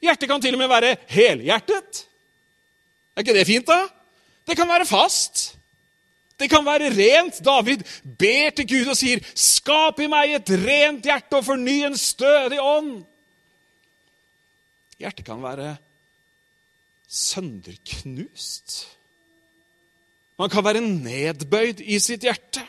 Hjertet 0.03 0.29
kan 0.29 0.41
til 0.43 0.57
og 0.57 0.62
med 0.62 0.72
være 0.72 0.95
helhjertet. 1.07 2.05
Er 3.15 3.24
ikke 3.24 3.36
det 3.38 3.48
fint, 3.48 3.67
da? 3.69 3.86
Det 4.48 4.57
kan 4.60 4.67
være 4.67 4.88
fast. 4.89 5.53
Det 6.39 6.50
kan 6.51 6.65
være 6.65 6.91
rent. 6.91 7.39
David 7.45 7.86
ber 8.19 8.51
til 8.57 8.67
Gud 8.67 8.91
og 8.91 8.98
sier, 9.00 9.24
'Skap 9.36 10.00
i 10.03 10.10
meg 10.12 10.36
et 10.36 10.50
rent 10.50 11.05
hjerte 11.05 11.39
og 11.39 11.45
forny 11.45 11.83
en 11.86 11.98
stødig 11.98 12.60
ånd.' 12.60 13.05
Hjertet 15.00 15.25
kan 15.25 15.41
være 15.43 15.77
sønderknust. 17.07 18.88
Man 20.39 20.50
kan 20.50 20.65
være 20.65 20.81
nedbøyd 20.81 21.83
i 21.86 22.00
sitt 22.00 22.25
hjerte. 22.25 22.63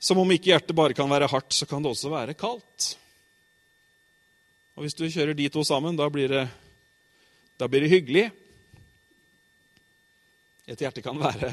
Som 0.00 0.18
om 0.22 0.30
ikke 0.32 0.54
hjertet 0.54 0.76
bare 0.76 0.96
kan 0.96 1.10
være 1.10 1.28
hardt, 1.28 1.52
så 1.54 1.66
kan 1.68 1.84
det 1.84 1.92
også 1.92 2.08
være 2.08 2.34
kaldt. 2.34 2.96
Og 4.80 4.86
Hvis 4.86 4.96
du 4.96 5.02
kjører 5.12 5.36
de 5.36 5.44
to 5.52 5.60
sammen, 5.60 5.92
da 5.92 6.06
blir 6.08 6.30
det, 6.32 6.46
da 7.60 7.66
blir 7.68 7.82
det 7.84 7.90
hyggelig. 7.92 8.22
Et 10.72 10.80
hjerte 10.80 11.02
kan 11.04 11.18
være 11.20 11.50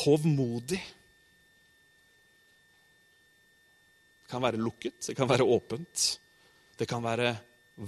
hovmodig. 0.00 0.80
Det 4.24 4.32
kan 4.32 4.42
være 4.42 4.58
lukket, 4.58 4.96
det 5.06 5.14
kan 5.14 5.30
være 5.30 5.46
åpent. 5.46 6.08
Det 6.74 6.90
kan 6.90 7.06
være 7.06 7.30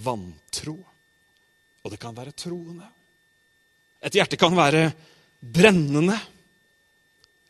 vantro, 0.06 0.76
og 1.82 1.90
det 1.90 1.98
kan 1.98 2.14
være 2.14 2.36
troende. 2.38 2.86
Et 4.06 4.20
hjerte 4.20 4.38
kan 4.38 4.54
være 4.54 4.84
brennende, 5.42 6.14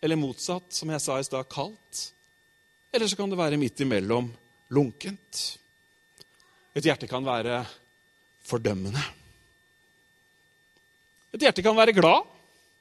eller 0.00 0.16
motsatt, 0.16 0.72
som 0.72 0.88
jeg 0.88 1.04
sa 1.04 1.20
i 1.20 1.28
stad, 1.28 1.44
kaldt. 1.52 2.06
Eller 2.96 3.12
så 3.12 3.20
kan 3.20 3.28
det 3.28 3.42
være 3.44 3.60
midt 3.60 3.84
imellom 3.84 4.32
lunkent. 4.72 5.44
Et 6.76 6.84
hjerte 6.84 7.08
kan 7.08 7.24
være 7.24 7.62
fordømmende. 8.44 9.00
Et 11.32 11.40
hjerte 11.40 11.64
kan 11.64 11.76
være 11.76 11.94
glad, 11.96 12.26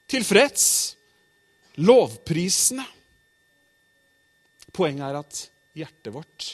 tilfreds, 0.08 0.66
lovprisende. 1.80 2.84
Poenget 4.76 5.06
er 5.08 5.18
at 5.22 5.40
hjertet 5.76 6.12
vårt 6.12 6.50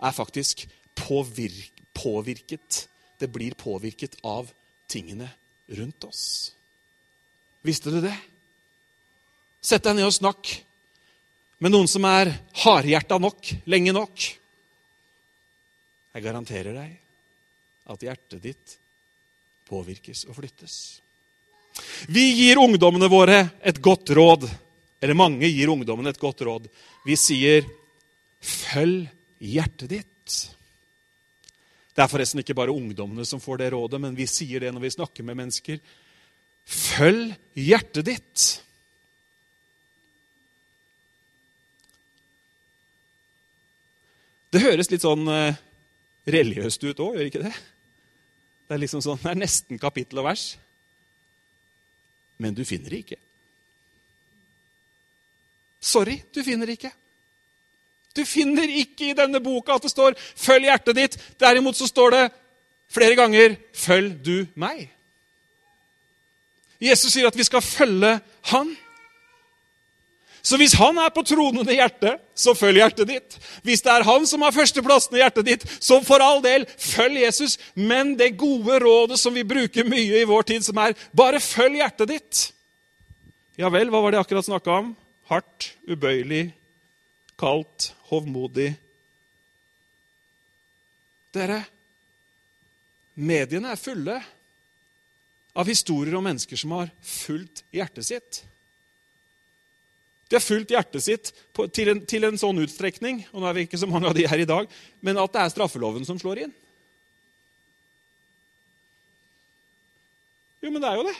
er 0.00 0.16
faktisk 0.16 0.64
påvirk, 0.96 1.84
påvirket. 1.92 2.86
Det 3.20 3.28
blir 3.32 3.56
påvirket 3.56 4.16
av 4.24 4.48
tingene 4.88 5.28
rundt 5.76 6.08
oss. 6.08 6.24
Visste 7.64 7.92
du 7.92 8.00
det? 8.04 8.14
Sett 9.60 9.84
deg 9.84 9.98
ned 9.98 10.08
og 10.08 10.16
snakk 10.16 10.52
med 11.60 11.72
noen 11.72 11.88
som 11.90 12.04
er 12.08 12.32
hardhjerta 12.62 13.18
nok 13.20 13.52
lenge 13.68 13.92
nok. 13.96 14.28
Jeg 16.16 16.24
garanterer 16.24 16.72
deg 16.72 16.92
at 17.92 18.04
hjertet 18.06 18.40
ditt 18.40 18.76
påvirkes 19.68 20.24
og 20.30 20.38
flyttes. 20.38 20.76
Vi 22.08 22.22
gir 22.38 22.56
ungdommene 22.62 23.10
våre 23.12 23.42
et 23.60 23.76
godt 23.84 24.14
råd. 24.16 24.46
Eller 24.96 25.18
mange 25.18 25.50
gir 25.50 25.68
ungdommene 25.68 26.14
et 26.14 26.20
godt 26.20 26.40
råd. 26.48 26.70
Vi 27.04 27.16
sier 27.20 27.68
'følg 28.40 29.10
hjertet 29.44 29.90
ditt'. 29.90 30.54
Det 31.92 32.02
er 32.02 32.08
forresten 32.08 32.40
ikke 32.40 32.56
bare 32.56 32.72
ungdommene 32.72 33.26
som 33.26 33.40
får 33.40 33.58
det 33.58 33.72
rådet, 33.72 34.00
men 34.00 34.16
vi 34.16 34.26
sier 34.26 34.60
det 34.60 34.72
når 34.72 34.80
vi 34.80 34.96
snakker 34.96 35.24
med 35.24 35.36
mennesker. 35.36 35.80
Følg 36.64 37.36
hjertet 37.52 38.04
ditt. 38.04 38.62
Det 44.50 44.64
høres 44.64 44.90
litt 44.90 45.04
sånn 45.04 45.28
eh, 45.28 45.56
religiøst 46.26 46.84
ut 46.84 47.00
òg, 47.00 47.16
gjør 47.16 47.30
ikke 47.30 47.44
det? 47.44 47.54
Det 48.66 48.74
er 48.74 48.82
liksom 48.82 49.02
sånn, 49.04 49.20
det 49.22 49.30
er 49.30 49.38
nesten 49.38 49.78
kapittel 49.78 50.20
og 50.22 50.26
vers. 50.26 50.46
Men 52.42 52.54
du 52.56 52.64
finner 52.68 52.92
det 52.92 53.02
ikke. 53.04 53.20
Sorry, 55.80 56.18
du 56.34 56.42
finner 56.44 56.66
det 56.66 56.80
ikke. 56.80 56.92
Du 58.16 58.24
finner 58.26 58.70
ikke 58.80 59.10
i 59.10 59.16
denne 59.16 59.40
boka 59.44 59.76
at 59.76 59.84
det 59.84 59.92
står 59.92 60.16
'følg 60.16 60.64
hjertet 60.64 60.96
ditt'. 60.96 61.18
Derimot 61.38 61.76
så 61.76 61.86
står 61.86 62.10
det 62.10 62.32
flere 62.88 63.14
ganger 63.14 63.56
'følg 63.72 64.24
du 64.24 64.46
meg'. 64.56 64.88
Jesus 66.80 67.12
sier 67.12 67.26
at 67.26 67.36
vi 67.36 67.44
skal 67.44 67.60
følge 67.60 68.20
Han. 68.42 68.76
Så 70.46 70.58
hvis 70.60 70.76
han 70.78 70.98
er 71.02 71.10
på 71.10 71.24
tronen 71.26 71.66
i 71.66 71.80
hjertet, 71.80 72.20
så 72.38 72.52
følg 72.54 72.78
hjertet 72.78 73.08
ditt. 73.10 73.36
Hvis 73.66 73.82
det 73.82 73.90
er 73.90 74.06
han 74.06 74.28
som 74.30 74.44
har 74.46 74.54
førsteplassen 74.54 75.16
i 75.18 75.22
hjertet 75.24 75.48
ditt, 75.48 75.64
så 75.82 75.98
for 76.06 76.22
all 76.22 76.38
del, 76.44 76.68
følg 76.78 77.18
Jesus. 77.24 77.56
Men 77.74 78.14
det 78.18 78.36
gode 78.38 78.78
rådet 78.84 79.18
som 79.18 79.34
vi 79.34 79.42
bruker 79.46 79.88
mye 79.88 80.20
i 80.20 80.28
vår 80.28 80.46
tid, 80.52 80.62
som 80.62 80.78
er 80.78 80.94
bare 81.16 81.42
følg 81.42 81.80
hjertet 81.80 82.12
ditt. 82.14 82.44
Ja 83.58 83.72
vel, 83.74 83.90
hva 83.90 84.04
var 84.04 84.14
det 84.14 84.20
jeg 84.20 84.28
akkurat 84.28 84.46
snakka 84.46 84.78
om? 84.84 84.94
Hardt, 85.26 85.72
ubøyelig, 85.90 86.44
kaldt, 87.40 87.90
hovmodig. 88.12 88.70
Dere, 91.34 91.64
mediene 93.18 93.74
er 93.74 93.80
fulle 93.80 94.20
av 95.56 95.66
historier 95.66 96.14
om 96.14 96.30
mennesker 96.30 96.60
som 96.60 96.78
har 96.78 96.92
fulgt 97.02 97.66
hjertet 97.74 98.14
sitt. 98.14 98.46
De 100.26 100.38
har 100.38 100.42
fulgt 100.42 100.72
hjertet 100.74 101.04
sitt 101.04 101.30
på, 101.54 101.68
til, 101.70 101.92
en, 101.92 102.02
til, 102.08 102.26
en, 102.26 102.38
sånn 102.40 102.58
utstrekning 102.64 103.22
og 103.30 103.42
nå 103.42 103.46
er 103.46 103.58
vi 103.58 103.66
ikke 103.68 103.78
så 103.78 103.88
mange 103.90 104.10
av 104.10 104.16
de 104.16 104.26
her 104.26 104.42
i 104.42 104.48
dag, 104.48 104.66
men 105.06 105.20
at 105.22 105.34
det 105.36 105.44
er 105.44 105.52
straffeloven 105.54 106.06
som 106.08 106.18
slår 106.18 106.46
inn. 106.46 106.54
Jo, 110.64 110.72
men 110.72 110.82
det 110.82 110.90
er 110.90 110.98
jo 110.98 111.06
det. 111.06 111.16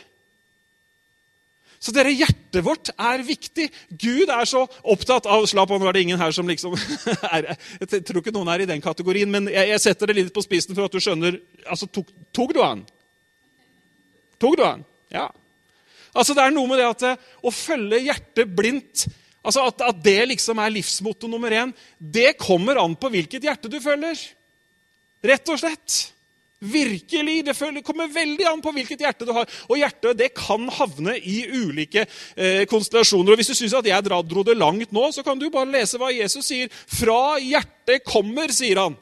Så 1.77 1.93
dere, 1.93 2.11
hjertet 2.11 2.65
vårt 2.65 2.89
er 2.91 3.21
viktig. 3.23 3.67
Gud 4.01 4.31
er 4.33 4.49
så 4.49 4.63
opptatt 4.81 5.27
av 5.29 5.45
Slapp 5.47 5.71
av, 5.71 5.79
nå 5.79 5.87
er 5.87 5.95
det 5.95 6.03
ingen 6.07 6.19
her 6.19 6.33
som 6.35 6.49
liksom 6.49 6.73
er, 7.35 7.51
Jeg 7.77 8.01
tror 8.07 8.23
ikke 8.23 8.33
noen 8.35 8.49
er 8.51 8.65
i 8.65 8.69
den 8.69 8.81
kategorien, 8.83 9.29
men 9.31 9.47
jeg, 9.53 9.69
jeg 9.71 9.83
setter 9.83 10.09
det 10.09 10.17
litt 10.17 10.33
på 10.35 10.43
spissen 10.43 10.75
for 10.75 10.89
at 10.89 10.95
du 10.95 10.99
skjønner 11.03 11.37
altså, 11.69 11.87
tok, 11.87 12.09
tok 12.35 12.55
du 12.57 12.63
han? 12.65 12.81
Tok 14.41 14.57
du 14.57 14.65
han? 14.65 14.83
Ja. 15.13 15.29
Altså, 16.17 16.33
Det 16.33 16.43
er 16.43 16.55
noe 16.55 16.69
med 16.69 16.81
det 16.81 16.89
at 16.89 17.07
eh, 17.11 17.23
å 17.45 17.53
følge 17.53 18.01
hjertet 18.07 18.51
blindt 18.57 19.07
altså 19.47 19.67
at, 19.69 19.85
at 19.93 20.03
det 20.03 20.19
liksom 20.33 20.59
er 20.59 20.73
livsmotto 20.75 21.29
nummer 21.31 21.53
én, 21.55 21.71
det 21.97 22.33
kommer 22.41 22.81
an 22.81 22.97
på 22.99 23.11
hvilket 23.13 23.45
hjerte 23.47 23.71
du 23.71 23.79
følger. 23.79 24.19
Rett 25.23 25.51
og 25.53 25.61
slett. 25.61 25.95
Virkelig. 26.59 27.45
Det 27.45 27.83
kommer 27.85 28.09
veldig 28.09 28.47
an 28.49 28.61
på 28.65 28.73
hvilket 28.73 29.03
hjerte 29.05 29.27
du 29.27 29.33
har. 29.35 29.49
Og 29.69 29.77
hjertet 29.79 30.17
det 30.17 30.31
kan 30.35 30.67
havne 30.73 31.15
i 31.17 31.43
ulike 31.53 32.03
eh, 32.35 32.63
konstellasjoner. 32.69 33.33
Og 33.33 33.39
Hvis 33.39 33.53
du 33.53 33.57
syns 33.59 33.77
at 33.77 33.89
jeg 33.89 34.07
dro 34.07 34.43
det 34.45 34.57
langt 34.57 34.93
nå, 34.95 35.07
så 35.13 35.23
kan 35.25 35.39
du 35.39 35.49
bare 35.53 35.69
lese 35.69 36.01
hva 36.01 36.09
Jesus 36.13 36.49
sier. 36.49 36.71
Fra 36.71 37.37
hjertet 37.39 38.05
kommer, 38.07 38.53
sier 38.53 38.81
han. 38.81 38.97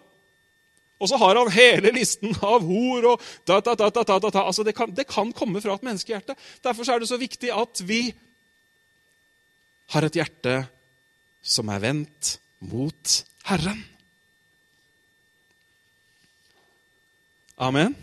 Og 0.95 1.09
så 1.11 1.17
har 1.19 1.35
han 1.35 1.51
hele 1.51 1.91
listen 1.95 2.31
av 2.39 2.63
hor 2.63 3.09
og 3.11 3.23
da, 3.47 3.59
da, 3.59 3.75
da, 3.75 3.89
da, 3.91 4.03
da, 4.07 4.19
da. 4.29 4.45
Altså 4.45 4.63
det, 4.63 4.75
kan, 4.77 4.93
det 4.95 5.07
kan 5.09 5.33
komme 5.35 5.59
fra 5.63 5.75
et 5.75 5.83
menneskehjerte. 5.83 6.37
Derfor 6.63 6.87
er 6.87 7.03
det 7.03 7.09
så 7.11 7.19
viktig 7.19 7.51
at 7.51 7.83
vi 7.83 8.07
har 9.91 10.07
et 10.07 10.17
hjerte 10.17 10.55
som 11.45 11.69
er 11.69 11.83
vendt 11.83 12.37
mot 12.65 13.17
Herren. 13.45 13.83
Amen. 17.61 17.93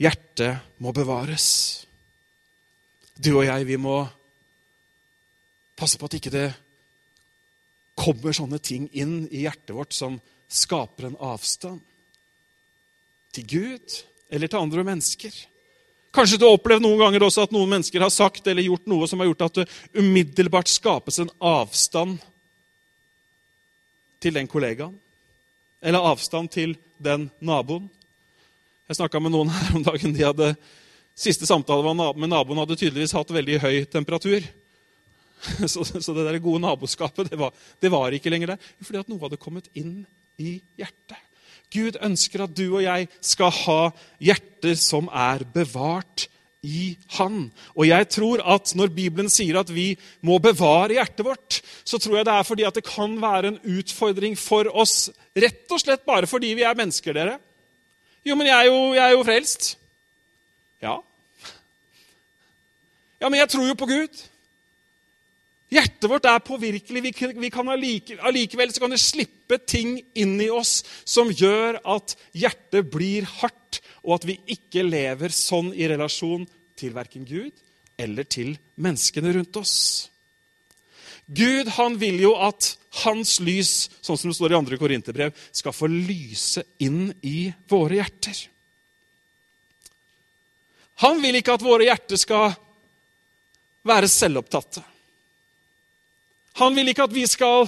Hjertet 0.00 0.62
må 0.82 0.90
bevares. 0.94 1.46
Du 3.14 3.36
og 3.36 3.44
jeg, 3.46 3.66
vi 3.66 3.78
må 3.78 4.00
passe 5.78 5.98
på 5.98 6.08
at 6.08 6.16
ikke 6.18 6.32
det 6.34 6.48
kommer 7.98 8.34
sånne 8.34 8.58
ting 8.58 8.88
inn 8.92 9.24
i 9.30 9.44
hjertet 9.44 9.74
vårt 9.74 9.94
som 9.94 10.18
skaper 10.50 11.08
en 11.08 11.18
avstand 11.22 11.82
til 13.34 13.46
Gud 13.50 13.96
eller 14.30 14.50
til 14.50 14.60
andre 14.60 14.84
mennesker. 14.86 15.34
Kanskje 16.14 16.38
du 16.38 16.46
har 16.46 16.54
opplevd 16.54 16.84
noen 16.84 17.00
ganger 17.00 17.24
også 17.26 17.46
at 17.46 17.54
noen 17.54 17.72
mennesker 17.72 18.02
har 18.02 18.12
sagt 18.14 18.46
eller 18.46 18.66
gjort 18.66 18.86
noe 18.90 19.08
som 19.10 19.22
har 19.22 19.30
gjort 19.30 19.46
at 19.48 19.62
det 19.62 19.66
umiddelbart 19.98 20.70
skapes 20.70 21.18
en 21.22 21.32
avstand 21.42 22.20
til 24.22 24.38
den 24.38 24.50
kollegaen. 24.50 24.94
Eller 25.82 26.06
avstand 26.06 26.52
til 26.54 26.76
den 27.02 27.26
naboen. 27.44 27.90
Jeg 28.88 29.00
snakka 29.00 29.20
med 29.20 29.34
noen 29.34 29.50
her 29.52 29.74
om 29.76 29.84
dagen. 29.84 30.14
De 30.14 30.24
hadde 30.24 30.54
Siste 31.14 31.46
samtale 31.46 31.92
med 31.94 32.26
naboen 32.26 32.58
hadde 32.58 32.74
tydeligvis 32.74 33.12
hatt 33.14 33.28
veldig 33.30 33.60
høy 33.62 33.84
temperatur. 33.86 34.42
Så, 35.72 35.84
så 35.84 36.14
det 36.16 36.24
der 36.24 36.40
gode 36.42 36.62
naboskapet 36.64 37.28
det 37.30 37.38
var, 37.38 37.52
det 37.82 37.90
var, 37.92 38.14
ikke 38.16 38.32
lenger 38.32 38.54
der. 38.54 38.68
Fordi 38.80 39.00
at 39.02 39.10
noe 39.12 39.20
hadde 39.26 39.40
kommet 39.40 39.68
inn 39.76 40.04
i 40.40 40.56
hjertet. 40.80 41.20
Gud 41.74 41.98
ønsker 42.04 42.44
at 42.44 42.54
du 42.54 42.66
og 42.68 42.84
jeg 42.84 43.08
skal 43.24 43.50
ha 43.64 43.80
hjerter 44.22 44.76
som 44.78 45.08
er 45.10 45.42
bevart 45.54 46.28
i 46.64 46.94
Han. 47.18 47.50
Og 47.76 47.88
jeg 47.88 48.08
tror 48.14 48.42
at 48.54 48.72
når 48.78 48.92
Bibelen 48.96 49.30
sier 49.32 49.58
at 49.60 49.70
vi 49.72 49.92
må 50.24 50.38
bevare 50.42 50.96
hjertet 50.96 51.24
vårt, 51.26 51.60
så 51.84 52.00
tror 52.00 52.18
jeg 52.18 52.28
det 52.28 52.34
er 52.34 52.46
fordi 52.48 52.66
at 52.68 52.78
det 52.78 52.86
kan 52.86 53.16
være 53.20 53.52
en 53.52 53.58
utfordring 53.76 54.38
for 54.40 54.70
oss, 54.72 55.10
rett 55.36 55.68
og 55.70 55.82
slett 55.82 56.06
bare 56.08 56.30
fordi 56.30 56.54
vi 56.56 56.64
er 56.64 56.78
mennesker, 56.78 57.16
dere. 57.16 57.36
Jo, 58.24 58.36
men 58.38 58.48
jeg 58.48 58.56
er 58.56 58.70
jo, 58.70 58.78
jeg 58.96 59.04
er 59.04 59.12
jo 59.12 59.26
frelst. 59.26 59.74
Ja. 60.80 60.94
Ja, 63.20 63.28
men 63.28 63.38
jeg 63.40 63.50
tror 63.52 63.68
jo 63.68 63.76
på 63.76 63.88
Gud. 63.88 64.24
Hjertet 65.74 66.06
vårt 66.10 66.26
er 66.28 66.42
påvirkelig. 66.44 67.02
Vi, 67.02 67.12
vi 67.40 67.50
kan 67.50 67.68
allikevel 67.72 68.72
så 68.72 68.84
kan 68.84 68.94
det 68.94 69.02
slippe 69.02 69.58
ting 69.58 69.96
inn 70.14 70.36
i 70.42 70.50
oss 70.52 70.82
som 71.02 71.32
gjør 71.32 71.80
at 71.96 72.14
hjertet 72.36 72.90
blir 72.92 73.26
hardt, 73.40 73.80
og 74.04 74.20
at 74.20 74.26
vi 74.28 74.38
ikke 74.54 74.84
lever 74.86 75.34
sånn 75.34 75.72
i 75.74 75.88
relasjon 75.90 76.46
til 76.78 76.94
verken 76.94 77.26
Gud 77.26 77.52
eller 77.98 78.26
til 78.26 78.54
menneskene 78.78 79.32
rundt 79.34 79.58
oss. 79.58 79.76
Gud 81.26 81.70
han 81.78 81.96
vil 81.98 82.20
jo 82.20 82.34
at 82.36 82.74
hans 83.04 83.38
lys, 83.42 83.88
sånn 84.04 84.18
som 84.20 84.30
det 84.30 84.36
står 84.36 84.52
i 84.52 84.58
2. 84.60 84.78
Korinterbrev, 84.78 85.34
skal 85.50 85.74
få 85.74 85.88
lyse 85.90 86.62
inn 86.84 87.08
i 87.24 87.48
våre 87.70 87.98
hjerter. 87.98 88.44
Han 91.02 91.22
vil 91.22 91.40
ikke 91.40 91.56
at 91.56 91.64
våre 91.64 91.88
hjerter 91.88 92.20
skal 92.20 92.52
være 93.88 94.10
selvopptatte. 94.10 94.84
Han 96.60 96.76
vil 96.76 96.92
ikke 96.92 97.06
at 97.08 97.14
vi 97.14 97.24
skal 97.26 97.66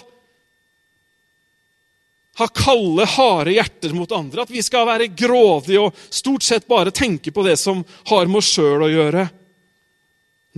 ha 2.37 2.47
kalde, 2.52 3.07
harde 3.09 3.55
hjerter 3.57 3.95
mot 3.97 4.12
andre. 4.12 4.45
At 4.45 4.52
vi 4.52 4.62
skal 4.62 4.87
være 4.88 5.09
grådige 5.16 5.87
og 5.87 5.97
stort 6.12 6.45
sett 6.45 6.69
bare 6.69 6.93
tenke 6.95 7.33
på 7.33 7.45
det 7.47 7.57
som 7.61 7.83
har 8.11 8.28
med 8.28 8.43
oss 8.43 8.52
sjøl 8.52 8.85
å 8.87 8.93
gjøre. 8.93 9.25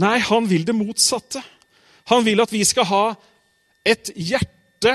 Nei, 0.03 0.19
han 0.27 0.47
vil 0.51 0.67
det 0.67 0.77
motsatte. 0.77 1.43
Han 2.11 2.25
vil 2.27 2.43
at 2.43 2.53
vi 2.53 2.65
skal 2.67 2.89
ha 2.91 3.05
et 3.87 4.11
hjerte 4.15 4.95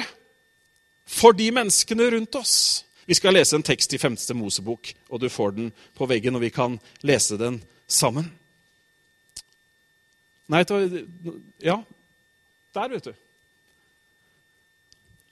for 1.10 1.36
de 1.36 1.50
menneskene 1.56 2.10
rundt 2.14 2.36
oss. 2.40 2.84
Vi 3.06 3.16
skal 3.16 3.36
lese 3.36 3.58
en 3.58 3.66
tekst 3.66 3.94
i 3.96 4.00
5. 4.00 4.16
Mosebok, 4.40 4.94
og 5.12 5.20
du 5.20 5.28
får 5.32 5.58
den 5.58 5.74
på 5.98 6.08
veggen, 6.08 6.38
og 6.38 6.44
vi 6.46 6.52
kan 6.56 6.78
lese 7.04 7.38
den 7.40 7.60
sammen. 7.88 8.30
Nei, 10.52 10.64
ja, 11.64 11.82
der, 12.76 12.90
vet 12.96 13.12
du. 13.12 13.23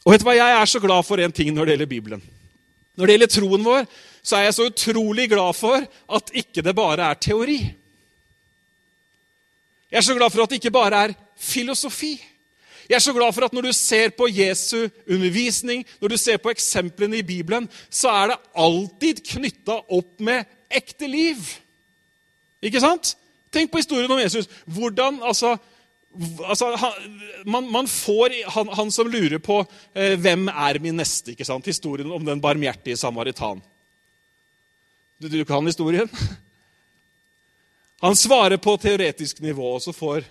Og 0.05 0.13
vet 0.13 0.23
du 0.23 0.25
hva, 0.25 0.35
Jeg 0.37 0.61
er 0.61 0.65
så 0.65 0.79
glad 0.79 1.03
for 1.05 1.21
en 1.21 1.31
ting 1.31 1.53
når 1.53 1.65
det 1.65 1.75
gjelder 1.75 1.91
Bibelen. 1.91 2.23
Når 2.97 3.05
det 3.05 3.13
gjelder 3.13 3.31
troen 3.35 3.65
vår, 3.65 3.85
så 4.23 4.37
er 4.37 4.43
jeg 4.47 4.53
så 4.57 4.67
utrolig 4.69 5.29
glad 5.29 5.55
for 5.57 5.85
at 6.15 6.33
ikke 6.33 6.61
det 6.65 6.75
bare 6.75 7.09
er 7.09 7.21
teori. 7.21 7.59
Jeg 9.91 9.97
er 9.97 10.05
så 10.07 10.15
glad 10.15 10.29
for 10.29 10.43
at 10.43 10.49
det 10.49 10.61
ikke 10.61 10.71
bare 10.71 11.05
er 11.05 11.13
filosofi. 11.37 12.13
Jeg 12.89 12.95
er 12.95 12.99
så 12.99 13.13
glad 13.13 13.33
for 13.33 13.45
at 13.45 13.53
når 13.53 13.61
du 13.61 13.71
ser 13.71 14.09
på 14.09 14.27
Jesu 14.27 14.89
undervisning, 15.09 15.85
når 16.01 16.07
du 16.07 16.17
ser 16.17 16.37
på 16.37 16.49
eksemplene 16.49 17.17
i 17.17 17.23
Bibelen, 17.23 17.69
så 17.89 18.09
er 18.09 18.27
det 18.27 18.37
alltid 18.55 19.21
knytta 19.31 19.77
opp 19.89 20.19
med 20.19 20.43
ekte 20.71 21.07
liv. 21.07 21.37
Ikke 22.61 22.81
sant? 22.83 23.15
Tenk 23.51 23.71
på 23.71 23.79
historien 23.79 24.11
om 24.11 24.19
Jesus. 24.19 24.49
Hvordan, 24.65 25.19
altså, 25.23 25.57
altså, 26.43 26.75
han, 26.75 27.71
man, 27.71 27.87
får 27.87 28.35
han, 28.51 28.71
han, 28.77 28.91
som 28.91 29.07
lurer 29.07 29.39
på 29.39 29.61
eh, 29.93 30.17
'Hvem 30.19 30.49
er 30.49 30.79
min 30.79 30.99
neste?' 30.99 31.31
ikke 31.31 31.47
sant? 31.47 31.65
Historien 31.65 32.11
om 32.11 32.25
den 32.25 32.41
barmhjertige 32.41 32.97
samaritan. 32.97 33.61
Du, 35.17 35.29
du 35.29 35.45
kan 35.45 35.65
historien? 35.65 36.09
Han 38.01 38.15
svarer 38.15 38.57
på 38.57 38.77
teoretisk 38.77 39.41
nivå, 39.41 39.75
og 39.75 39.81
så 39.81 39.93
får, 39.93 40.25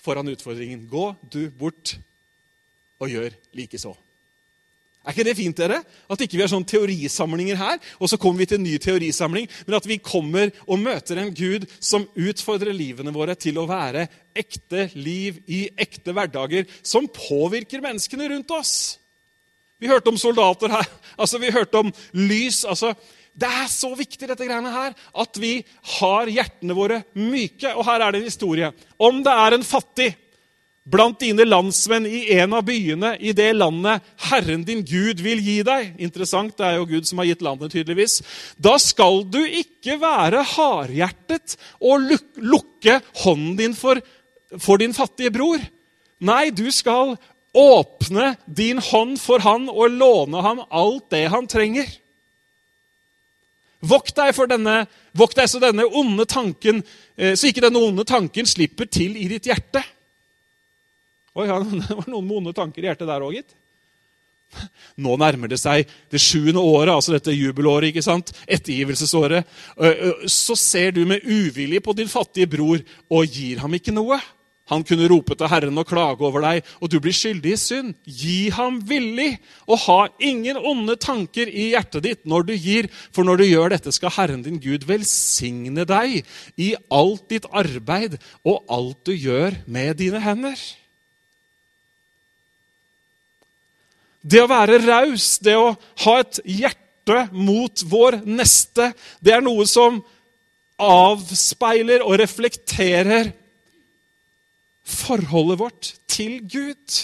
får 0.00 0.16
han 0.16 0.28
utfordringen 0.28 0.88
'Gå 0.88 1.14
du 1.30 1.50
bort 1.50 1.96
og 2.98 3.08
gjør 3.08 3.30
likeså'. 3.52 4.03
Er 5.04 5.12
ikke 5.12 5.26
det 5.28 5.36
fint, 5.36 5.58
dere? 5.58 5.82
At 6.08 6.22
ikke 6.24 6.38
vi 6.38 6.42
har 6.46 6.48
sånne 6.48 6.68
teorisamlinger 6.68 7.58
her, 7.60 7.80
og 8.00 8.08
så 8.08 8.16
kommer 8.20 8.40
vi 8.40 8.48
til 8.48 8.56
en 8.56 8.64
ny 8.64 8.78
teorisamling, 8.80 9.50
men 9.66 9.76
at 9.76 9.88
vi 9.88 9.98
kommer 10.00 10.48
og 10.64 10.80
møter 10.80 11.20
en 11.20 11.32
Gud 11.36 11.66
som 11.76 12.06
utfordrer 12.16 12.72
livene 12.72 13.12
våre 13.12 13.36
til 13.36 13.60
å 13.60 13.66
være 13.68 14.06
ekte 14.34 14.88
liv 14.96 15.42
i 15.44 15.66
ekte 15.76 16.14
hverdager, 16.16 16.64
som 16.80 17.10
påvirker 17.12 17.84
menneskene 17.84 18.30
rundt 18.32 18.56
oss. 18.56 18.74
Vi 19.76 19.90
hørte 19.92 20.08
om 20.08 20.16
soldater 20.16 20.72
her. 20.72 20.88
altså 21.20 21.38
Vi 21.42 21.52
hørte 21.52 21.84
om 21.84 21.92
lys. 22.16 22.64
altså 22.64 22.94
Det 23.36 23.50
er 23.50 23.68
så 23.68 23.92
viktig 23.98 24.28
dette 24.30 24.46
greiene 24.48 24.72
her, 24.72 24.94
at 25.20 25.40
vi 25.40 25.58
har 25.98 26.32
hjertene 26.32 26.76
våre 26.76 27.02
myke. 27.12 27.74
Og 27.74 27.84
her 27.84 28.00
er 28.00 28.14
det 28.14 28.22
en 28.22 28.30
historie. 28.30 28.72
Om 28.96 29.20
det 29.26 29.34
er 29.44 29.58
en 29.58 29.66
fattig 29.66 30.14
blant 30.84 31.16
dine 31.20 31.46
landsmenn 31.48 32.04
i 32.06 32.26
en 32.36 32.52
av 32.56 32.64
byene 32.68 33.14
i 33.16 33.32
det 33.36 33.50
landet 33.56 34.04
Herren 34.28 34.64
din 34.68 34.82
Gud 34.84 35.22
vil 35.24 35.40
gi 35.40 35.58
deg. 35.64 35.94
Interessant, 36.02 36.52
det 36.58 36.66
er 36.66 36.76
jo 36.78 36.88
Gud 36.90 37.08
som 37.08 37.22
har 37.22 37.30
gitt 37.30 37.44
landet, 37.44 37.72
tydeligvis. 37.72 38.20
Da 38.60 38.76
skal 38.82 39.22
du 39.24 39.40
ikke 39.44 39.96
være 40.02 40.44
hardhjertet 40.54 41.56
og 41.80 42.12
lukke 42.36 43.00
hånden 43.24 43.56
din 43.60 43.78
for, 43.78 44.00
for 44.60 44.82
din 44.82 44.96
fattige 44.96 45.32
bror. 45.32 45.62
Nei, 46.24 46.50
du 46.52 46.68
skal 46.72 47.16
åpne 47.54 48.34
din 48.44 48.80
hånd 48.82 49.16
for 49.22 49.40
han 49.44 49.68
og 49.70 49.94
låne 49.94 50.42
ham 50.44 50.64
alt 50.68 51.08
det 51.14 51.26
han 51.32 51.48
trenger. 51.48 51.88
Vokt 53.84 54.16
deg, 54.16 54.32
for 54.36 54.48
denne, 54.48 54.84
vokt 55.16 55.36
deg 55.36 55.48
så 55.48 55.60
denne 55.60 55.84
onde 55.84 56.24
tanken, 56.28 56.80
eh, 57.16 57.34
så 57.36 57.50
ikke 57.50 57.64
denne 57.66 57.82
onde 57.84 58.04
tanken 58.08 58.48
slipper 58.48 58.88
til 58.88 59.16
i 59.20 59.28
ditt 59.28 59.48
hjerte. 59.48 59.82
Oi, 61.34 61.48
ja, 61.50 61.58
Det 61.88 61.98
var 61.98 62.10
noen 62.10 62.30
vonde 62.30 62.54
tanker 62.56 62.84
i 62.84 62.90
hjertet 62.90 63.10
der 63.10 63.24
òg, 63.26 63.38
gitt. 63.38 63.56
Nå 65.02 65.16
nærmer 65.18 65.50
det 65.50 65.58
seg 65.58 65.88
det 66.12 66.20
sjuende 66.22 66.62
året, 66.62 66.92
altså 66.94 67.16
dette 67.16 67.34
jubelåret, 67.34 67.90
ikke 67.90 68.04
sant? 68.04 68.30
ettergivelsesåret. 68.46 69.50
Så 70.30 70.56
ser 70.58 70.94
du 70.94 71.02
med 71.08 71.26
uvilje 71.26 71.82
på 71.82 71.96
din 71.96 72.10
fattige 72.10 72.50
bror 72.54 72.82
og 73.10 73.26
gir 73.26 73.62
ham 73.64 73.74
ikke 73.74 73.94
noe. 73.94 74.20
Han 74.72 74.80
kunne 74.86 75.10
rope 75.10 75.34
til 75.36 75.50
Herren 75.52 75.76
og 75.76 75.88
klage 75.90 76.24
over 76.24 76.40
deg, 76.40 76.62
og 76.80 76.88
du 76.88 76.96
blir 77.02 77.12
skyldig 77.12 77.50
i 77.52 77.58
synd. 77.60 77.90
Gi 78.08 78.48
ham 78.54 78.78
villig, 78.88 79.34
og 79.68 79.82
ha 79.84 79.98
ingen 80.24 80.56
onde 80.56 80.96
tanker 80.96 81.50
i 81.50 81.66
hjertet 81.74 82.06
ditt 82.06 82.22
når 82.24 82.46
du 82.48 82.54
gir, 82.54 82.88
for 83.12 83.28
når 83.28 83.42
du 83.42 83.44
gjør 83.50 83.74
dette, 83.74 83.92
skal 83.92 84.14
Herren 84.16 84.46
din 84.46 84.62
Gud 84.62 84.86
velsigne 84.88 85.84
deg 85.88 86.22
i 86.56 86.70
alt 86.88 87.26
ditt 87.34 87.50
arbeid 87.52 88.16
og 88.40 88.64
alt 88.72 89.04
du 89.04 89.12
gjør 89.12 89.60
med 89.68 90.00
dine 90.00 90.22
hender. 90.24 90.56
Det 94.24 94.40
å 94.40 94.48
være 94.48 94.80
raus, 94.86 95.36
det 95.44 95.56
å 95.60 95.74
ha 96.04 96.14
et 96.22 96.40
hjerte 96.48 97.26
mot 97.36 97.84
vår 97.90 98.22
neste, 98.24 98.92
det 99.20 99.34
er 99.36 99.44
noe 99.44 99.66
som 99.68 100.00
avspeiler 100.80 102.02
og 102.02 102.16
reflekterer 102.22 103.34
forholdet 104.84 105.60
vårt 105.60 105.92
til 106.10 106.38
Gud. 106.48 106.96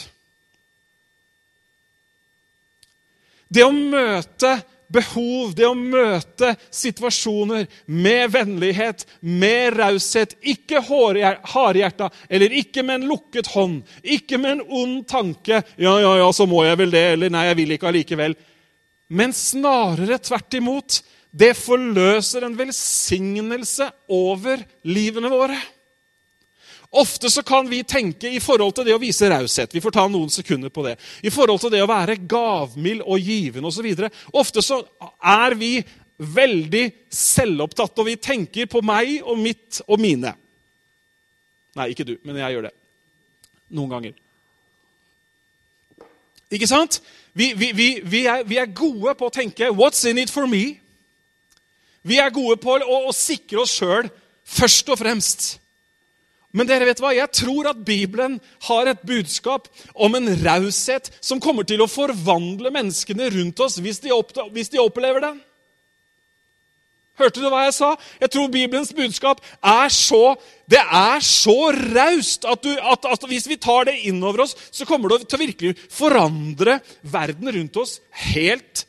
Det 3.50 3.64
å 3.66 3.72
møte 3.74 4.56
behov, 4.92 5.54
det 5.56 5.66
å 5.68 5.76
møte 5.76 6.54
situasjoner 6.74 7.66
med 7.86 8.32
vennlighet, 8.34 9.06
med 9.20 9.78
raushet. 9.78 10.36
Ikke 10.42 10.82
hardhjerta, 10.82 12.10
eller 12.28 12.56
ikke 12.60 12.84
med 12.86 13.00
en 13.00 13.08
lukket 13.12 13.50
hånd, 13.54 13.80
ikke 14.02 14.40
med 14.40 14.58
en 14.58 14.64
ond 14.82 15.00
tanke. 15.08 15.62
'Ja, 15.76 15.98
ja, 16.00 16.16
ja, 16.18 16.30
så 16.32 16.46
må 16.46 16.64
jeg 16.64 16.78
vel 16.78 16.90
det.' 16.90 17.12
Eller 17.14 17.30
'nei, 17.30 17.46
jeg 17.46 17.56
vil 17.56 17.76
ikke 17.76 17.90
allikevel'. 17.90 18.38
Men 19.10 19.32
snarere 19.32 20.18
tvert 20.18 20.54
imot. 20.54 21.02
Det 21.30 21.54
forløser 21.56 22.44
en 22.46 22.56
velsignelse 22.58 23.86
over 24.08 24.62
livene 24.82 25.30
våre. 25.30 25.58
Ofte 26.90 27.30
så 27.30 27.42
kan 27.46 27.68
vi 27.70 27.84
tenke 27.86 28.32
i 28.34 28.40
forhold 28.42 28.74
til 28.74 28.88
det 28.88 28.94
å 28.96 28.98
vise 28.98 29.28
raushet 29.30 29.74
Vi 29.76 29.82
får 29.82 29.94
ta 29.94 30.08
noen 30.10 30.30
sekunder 30.32 30.72
på 30.74 30.82
det. 30.88 30.96
I 31.22 31.30
forhold 31.30 31.62
til 31.62 31.70
det 31.70 31.84
å 31.84 31.90
være 31.90 32.18
gavmild 32.26 33.04
og 33.06 33.22
givende 33.22 33.70
osv. 33.70 33.86
Ofte 34.34 34.64
så 34.64 34.80
er 35.22 35.54
vi 35.58 35.76
veldig 36.20 36.84
selvopptatt, 37.14 37.94
og 37.98 38.08
vi 38.10 38.16
tenker 38.20 38.66
på 38.68 38.82
meg 38.84 39.20
og 39.22 39.38
mitt 39.40 39.80
og 39.86 40.02
mine. 40.02 40.34
Nei, 41.78 41.86
ikke 41.94 42.04
du, 42.04 42.16
men 42.26 42.40
jeg 42.42 42.56
gjør 42.56 42.66
det. 42.68 42.74
Noen 43.78 43.94
ganger. 43.94 44.18
Ikke 46.50 46.68
sant? 46.68 46.98
Vi, 47.32 47.52
vi, 47.54 47.70
vi, 47.72 47.88
vi 48.02 48.24
er, 48.26 48.42
er, 48.42 48.74
gode 48.74 49.14
på 49.14 49.30
å 49.30 49.32
tenke 49.32 49.70
'What's 49.70 50.02
in 50.08 50.18
it 50.18 50.30
for 50.30 50.50
me?' 50.50 50.80
Vi 52.02 52.16
er 52.18 52.32
gode 52.32 52.56
på 52.56 52.74
å, 52.80 53.00
å 53.08 53.12
sikre 53.12 53.60
oss 53.60 53.76
sjøl 53.76 54.08
først 54.44 54.88
og 54.88 54.98
fremst. 54.98 55.60
Men 56.50 56.66
dere 56.66 56.88
vet 56.88 56.98
hva? 57.02 57.12
jeg 57.14 57.30
tror 57.36 57.68
at 57.70 57.84
Bibelen 57.86 58.40
har 58.66 58.90
et 58.90 59.04
budskap 59.06 59.68
om 59.94 60.16
en 60.18 60.32
raushet 60.42 61.12
som 61.22 61.42
kommer 61.42 61.66
til 61.66 61.82
å 61.82 61.90
forvandle 61.90 62.72
menneskene 62.74 63.30
rundt 63.36 63.62
oss 63.62 63.78
hvis 63.78 64.02
de, 64.02 64.10
hvis 64.50 64.72
de 64.72 64.82
opplever 64.82 65.22
den. 65.22 65.38
Hørte 67.20 67.42
du 67.42 67.46
hva 67.52 67.66
jeg 67.66 67.76
sa? 67.76 67.90
Jeg 68.22 68.32
tror 68.32 68.50
Bibelens 68.50 68.94
budskap 68.96 69.42
er 69.60 69.92
så 69.92 70.34
det 70.70 70.80
er 70.80 71.22
så 71.26 71.56
raust 71.74 72.46
at, 72.48 72.66
at, 72.66 73.08
at, 73.12 73.24
hvis 73.28 73.48
vi 73.50 73.58
tar 73.60 73.88
det 73.90 73.98
inn 74.08 74.22
over 74.22 74.46
oss, 74.46 74.54
så 74.70 74.86
kommer 74.88 75.12
det 75.12 75.26
til 75.26 75.36
å 75.36 75.42
virkelig 75.42 75.74
forandre 75.92 76.78
verden 77.02 77.50
rundt 77.52 77.78
oss 77.82 77.98
helt 78.30 78.86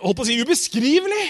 holdt 0.00 0.16
på 0.16 0.24
å 0.24 0.28
si 0.28 0.38
ubeskrivelig. 0.40 1.24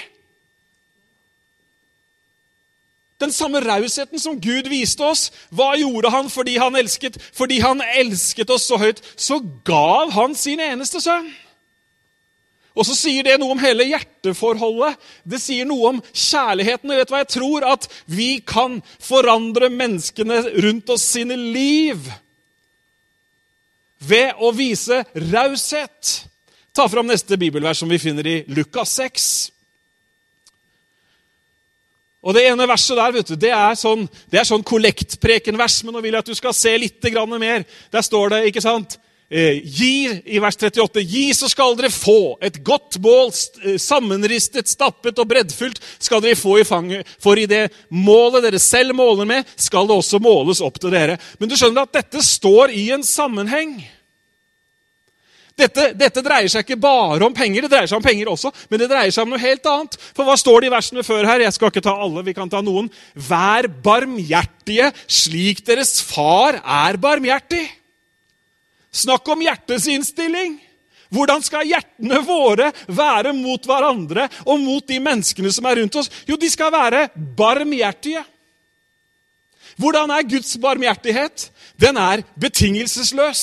Den 3.20 3.32
samme 3.32 3.60
rausheten 3.60 4.20
som 4.20 4.38
Gud 4.40 4.70
viste 4.72 5.04
oss, 5.04 5.28
hva 5.52 5.74
gjorde 5.76 6.12
han 6.12 6.30
fordi 6.32 6.56
han 6.60 6.78
elsket? 6.80 7.18
Fordi 7.36 7.60
han 7.60 7.82
elsket 7.84 8.50
oss 8.50 8.64
så 8.70 8.80
høyt, 8.80 9.02
så 9.16 9.42
gav 9.66 10.14
han 10.16 10.34
sin 10.38 10.62
eneste 10.64 11.02
sønn. 11.04 11.28
Og 12.78 12.86
så 12.86 12.94
sier 12.94 13.26
det 13.26 13.34
noe 13.40 13.52
om 13.52 13.60
hele 13.60 13.84
hjerteforholdet. 13.90 14.96
Det 15.26 15.40
sier 15.42 15.66
noe 15.68 15.90
om 15.90 16.00
kjærligheten. 16.14 16.92
Og 16.92 17.00
vet 17.00 17.12
hva 17.12 17.22
jeg 17.24 17.32
tror? 17.34 17.66
At 17.66 17.88
vi 18.08 18.30
kan 18.46 18.78
forandre 19.02 19.68
menneskene 19.74 20.40
rundt 20.64 20.92
oss 20.94 21.04
sine 21.16 21.36
liv 21.36 22.06
ved 24.00 24.38
å 24.40 24.52
vise 24.56 25.02
raushet. 25.32 26.14
Ta 26.72 26.86
fram 26.88 27.10
neste 27.10 27.36
bibelvers 27.36 27.82
som 27.82 27.90
vi 27.90 27.98
finner 28.00 28.26
i 28.26 28.38
Lukas 28.48 28.94
6. 28.96 29.26
Og 32.20 32.34
Det 32.36 32.46
ene 32.50 32.68
verset 32.68 32.98
der 32.98 33.12
vet 33.14 33.30
du, 33.32 33.36
det 33.40 33.52
er 33.56 33.76
sånn, 33.80 34.04
det 34.28 34.40
er 34.40 34.48
sånn 34.48 34.64
kollektprekenvers, 34.66 35.78
men 35.84 35.94
nå 35.96 36.02
vil 36.04 36.12
jeg 36.12 36.24
at 36.24 36.32
du 36.32 36.36
skal 36.36 36.56
se 36.56 36.74
litt 36.76 37.06
mer. 37.40 37.64
Der 37.90 38.02
står 38.04 38.34
det 38.34 38.42
ikke 38.50 38.60
sant, 38.60 38.98
Eh, 39.32 39.60
gi, 39.62 40.22
i 40.24 40.40
vers 40.42 40.56
38, 40.58 41.04
gi, 41.06 41.28
så 41.38 41.46
skal 41.46 41.76
dere 41.78 41.92
få. 41.94 42.34
Et 42.42 42.56
godt 42.66 42.96
mål, 42.98 43.30
eh, 43.62 43.76
sammenristet, 43.78 44.66
stappet 44.66 45.20
og 45.22 45.28
breddfullt, 45.30 45.78
skal 46.02 46.20
dere 46.20 46.34
få 46.34 46.56
i 46.58 46.64
fanget. 46.66 47.06
For 47.22 47.38
i 47.38 47.46
det 47.46 47.70
målet 47.90 48.42
dere 48.42 48.58
selv 48.58 48.92
måler 48.98 49.24
med, 49.24 49.46
skal 49.54 49.86
det 49.86 49.94
også 49.94 50.18
måles 50.18 50.60
opp 50.60 50.80
til 50.80 50.90
dere. 50.90 51.16
Men 51.38 51.48
du 51.48 51.54
skjønner 51.54 51.86
at 51.86 51.92
dette 51.92 52.24
står 52.26 52.74
i 52.74 52.90
en 52.90 53.06
sammenheng. 53.06 53.78
Dette, 55.60 55.90
dette, 55.98 56.22
dreier 56.24 56.48
seg 56.48 56.64
ikke 56.64 56.78
bare 56.80 57.26
om 57.26 57.34
penger, 57.36 57.66
det 57.66 57.72
dreier 57.74 57.90
seg 57.90 57.98
om 57.98 58.04
penger 58.04 58.30
også, 58.32 58.52
men 58.70 58.80
det 58.80 58.88
dreier 58.88 59.12
seg 59.12 59.26
om 59.26 59.34
noe 59.34 59.42
helt 59.42 59.66
annet. 59.68 59.98
For 60.16 60.24
hva 60.24 60.36
står 60.40 60.62
det 60.62 60.70
i 60.70 60.72
versene 60.72 61.04
før 61.04 61.28
her? 61.28 61.44
Jeg 61.44 61.56
skal 61.56 61.72
ikke 61.72 61.84
ta 61.84 61.96
alle, 62.00 62.24
vi 62.24 62.34
kan 62.36 62.50
ta 62.52 62.62
noen. 62.64 62.88
Vær 63.12 63.68
barmhjertige 63.84 64.88
slik 65.04 65.60
deres 65.66 65.98
far 66.06 66.60
er 66.60 66.98
barmhjertig. 67.00 67.66
Snakk 68.90 69.28
om 69.30 69.44
hjertets 69.44 69.86
innstilling! 69.92 70.58
Hvordan 71.10 71.42
skal 71.42 71.66
hjertene 71.66 72.20
våre 72.22 72.68
være 72.86 73.32
mot 73.34 73.64
hverandre 73.66 74.28
og 74.46 74.60
mot 74.62 74.84
de 74.86 75.00
menneskene 75.02 75.50
som 75.50 75.66
er 75.66 75.80
rundt 75.80 75.96
oss? 75.98 76.10
Jo, 76.28 76.38
de 76.38 76.50
skal 76.50 76.70
være 76.70 77.08
barmhjertige. 77.36 78.22
Hvordan 79.80 80.12
er 80.14 80.28
Guds 80.30 80.54
barmhjertighet? 80.62 81.48
Den 81.80 81.98
er 81.98 82.22
betingelsesløs. 82.38 83.42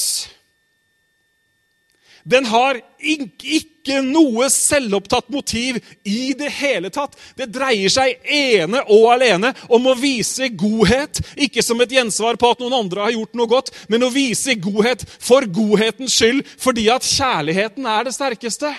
Den 2.28 2.46
har 2.50 2.80
ikke 3.00 4.02
noe 4.04 4.50
selvopptatt 4.52 5.30
motiv 5.32 5.78
i 6.04 6.34
det 6.36 6.50
hele 6.58 6.90
tatt. 6.92 7.16
Det 7.40 7.48
dreier 7.56 7.92
seg 7.94 8.20
ene 8.28 8.82
og 8.92 9.06
alene 9.13 9.54
om 9.72 9.88
å 9.88 9.96
vise 9.96 10.50
godhet, 10.52 11.22
ikke 11.40 11.63
som 11.63 11.80
et 11.84 11.96
gjensvar 11.96 12.36
på 12.40 12.52
at 12.52 12.60
noen 12.63 12.76
andre 12.82 13.06
har 13.06 13.16
gjort 13.16 13.40
noe 13.40 13.52
godt, 13.54 13.72
men 13.88 14.04
å 14.04 14.12
vise 14.12 14.58
godhet 14.60 15.08
for 15.08 15.48
godhetens 15.48 16.20
skyld, 16.20 16.44
fordi 16.60 16.90
at 16.92 17.08
kjærligheten 17.08 17.88
er 17.88 18.10
det 18.10 18.16
sterkeste. 18.18 18.76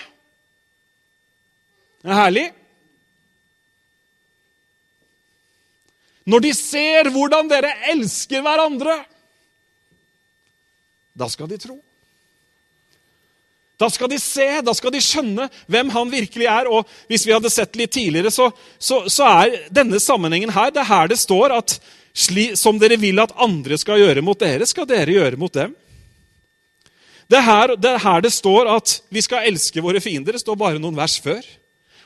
Det 2.05 2.13
er 2.13 2.21
herlig. 2.21 2.47
Når 6.29 6.45
de 6.45 6.53
ser 6.53 7.09
hvordan 7.09 7.49
dere 7.49 7.73
elsker 7.89 8.45
hverandre, 8.45 9.01
da 11.17 11.25
skal 11.33 11.49
de 11.49 11.57
tro. 11.57 11.81
Da 13.79 13.87
skal 13.87 14.09
de 14.11 14.17
se, 14.19 14.47
da 14.65 14.73
skal 14.75 14.91
de 14.91 14.99
skjønne 15.03 15.45
hvem 15.71 15.91
han 15.93 16.11
virkelig 16.11 16.49
er. 16.51 16.67
Og 16.67 16.87
hvis 17.07 17.23
vi 17.27 17.31
hadde 17.35 17.51
sett 17.53 17.77
litt 17.79 17.93
tidligere, 17.95 18.31
så, 18.33 18.49
så, 18.75 19.05
så 19.07 19.27
er 19.29 19.55
denne 19.71 20.01
sammenhengen 20.03 20.51
her 20.51 20.73
Det 20.75 20.83
er 20.83 20.89
her 20.89 21.11
det 21.11 21.19
står 21.21 21.55
at 21.55 21.77
sli, 22.11 22.49
som 22.59 22.79
dere 22.81 22.99
vil 22.99 23.21
at 23.23 23.35
andre 23.39 23.77
skal 23.79 24.01
gjøre 24.01 24.23
mot 24.25 24.39
dere, 24.39 24.67
skal 24.67 24.89
dere 24.89 25.15
gjøre 25.15 25.39
mot 25.39 25.53
dem. 25.55 25.75
Det 27.29 27.37
er, 27.37 27.45
her, 27.45 27.75
det 27.77 27.91
er 27.93 28.03
her 28.03 28.23
det 28.25 28.33
står 28.33 28.67
at 28.73 28.95
vi 29.13 29.21
skal 29.21 29.47
elske 29.47 29.83
våre 29.85 30.01
fiender. 30.01 30.33
Det 30.33 30.41
står 30.41 30.57
bare 30.59 30.81
noen 30.81 30.97
vers 30.97 31.19
før. 31.21 31.45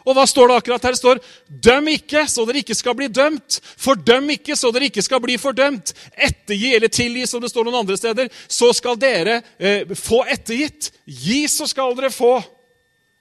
Og 0.03 0.17
hva 0.17 0.25
står 0.27 0.49
det 0.49 0.55
akkurat 0.59 0.83
her? 0.83 0.95
Det 0.95 0.99
står 0.99 1.21
Døm 1.47 1.87
ikke, 1.93 2.25
så 2.27 2.43
dere 2.47 2.63
ikke 2.63 2.75
skal 2.75 2.95
bli 2.99 3.07
dømt. 3.07 3.59
Fordøm 3.79 4.29
ikke, 4.35 4.57
så 4.59 4.71
dere 4.75 4.89
ikke 4.89 5.03
skal 5.05 5.21
bli 5.23 5.37
fordømt. 5.39 5.93
Ettergi 6.11 6.73
eller 6.75 6.91
tilgi, 6.91 7.23
som 7.29 7.43
det 7.43 7.51
står 7.53 7.67
noen 7.67 7.81
andre 7.83 7.97
steder, 7.99 8.31
så 8.51 8.73
skal 8.75 8.99
dere 8.99 9.39
eh, 9.57 9.93
få 9.95 10.23
ettergitt. 10.27 10.91
Gi, 11.07 11.45
så 11.51 11.67
skal 11.69 11.95
dere 11.97 12.11
få. 12.13 12.35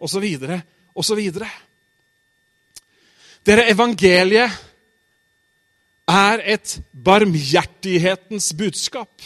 Og 0.02 0.10
så 0.10 0.22
videre, 0.22 0.58
og 0.94 1.06
så 1.06 1.14
videre. 1.14 1.46
Dere, 3.46 3.68
evangeliet 3.70 4.58
er 6.10 6.42
et 6.56 6.74
barmhjertighetens 6.90 8.50
budskap. 8.58 9.22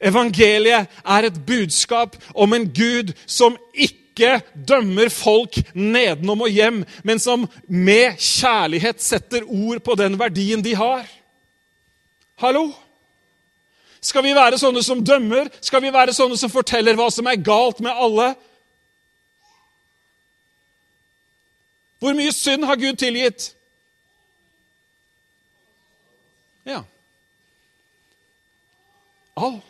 Evangeliet 0.00 0.88
er 1.04 1.28
et 1.28 1.38
budskap 1.46 2.16
om 2.34 2.52
en 2.56 2.66
Gud 2.72 3.12
som 3.26 3.56
ikke 3.74 4.05
ikke 4.16 4.40
dømmer 4.68 5.10
folk 5.12 5.58
nedenom 5.74 6.40
og 6.46 6.48
hjem, 6.48 6.84
men 7.04 7.20
som 7.20 7.44
med 7.68 8.16
kjærlighet 8.16 9.02
setter 9.02 9.44
ord 9.44 9.82
på 9.84 9.94
den 9.94 10.16
verdien 10.18 10.64
de 10.64 10.74
har. 10.74 11.04
Hallo? 12.40 12.70
Skal 14.00 14.24
vi 14.24 14.32
være 14.36 14.58
sånne 14.58 14.82
som 14.84 15.04
dømmer? 15.04 15.50
Skal 15.60 15.82
vi 15.82 15.92
være 15.92 16.14
sånne 16.16 16.36
som 16.38 16.52
forteller 16.52 16.96
hva 16.96 17.10
som 17.12 17.26
er 17.26 17.42
galt 17.42 17.80
med 17.84 17.92
alle? 17.92 18.32
Hvor 22.00 22.16
mye 22.16 22.32
synd 22.32 22.64
har 22.64 22.76
Gud 22.80 22.96
tilgitt? 23.00 23.52
Ja. 26.66 26.82
All. 29.36 29.60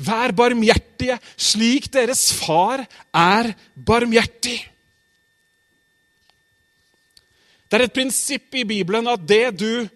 Vær 0.00 0.32
barmhjertige, 0.32 1.18
slik 1.36 1.90
deres 1.92 2.30
far 2.32 2.86
er 3.12 3.52
barmhjertig. 3.76 4.58
Det 7.70 7.78
er 7.78 7.84
et 7.86 7.94
prinsipp 7.94 8.56
i 8.56 8.64
Bibelen 8.66 9.06
at 9.10 9.22
det 9.28 9.44
du 9.60 9.88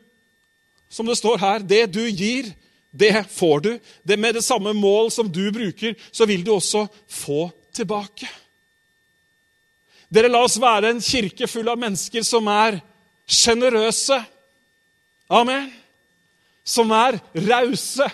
som 0.94 1.08
det 1.08 1.16
står 1.18 1.40
her, 1.42 1.64
det 1.66 1.88
du 1.90 2.04
gir, 2.06 2.52
det 2.94 3.24
får 3.34 3.60
du. 3.64 3.72
Det 4.06 4.18
Med 4.18 4.34
det 4.34 4.44
samme 4.46 4.72
mål 4.72 5.10
som 5.10 5.26
du 5.26 5.50
bruker, 5.50 5.96
så 6.12 6.26
vil 6.26 6.44
du 6.44 6.52
også 6.54 6.86
få 7.10 7.50
tilbake. 7.74 8.28
Dere, 10.06 10.30
la 10.30 10.44
oss 10.46 10.60
være 10.60 10.92
en 10.92 11.02
kirke 11.02 11.48
full 11.50 11.66
av 11.68 11.80
mennesker 11.80 12.22
som 12.22 12.46
er 12.46 12.78
sjenerøse. 13.26 14.20
Amen. 15.26 15.72
Som 16.62 16.92
er 16.94 17.18
rause 17.34 18.06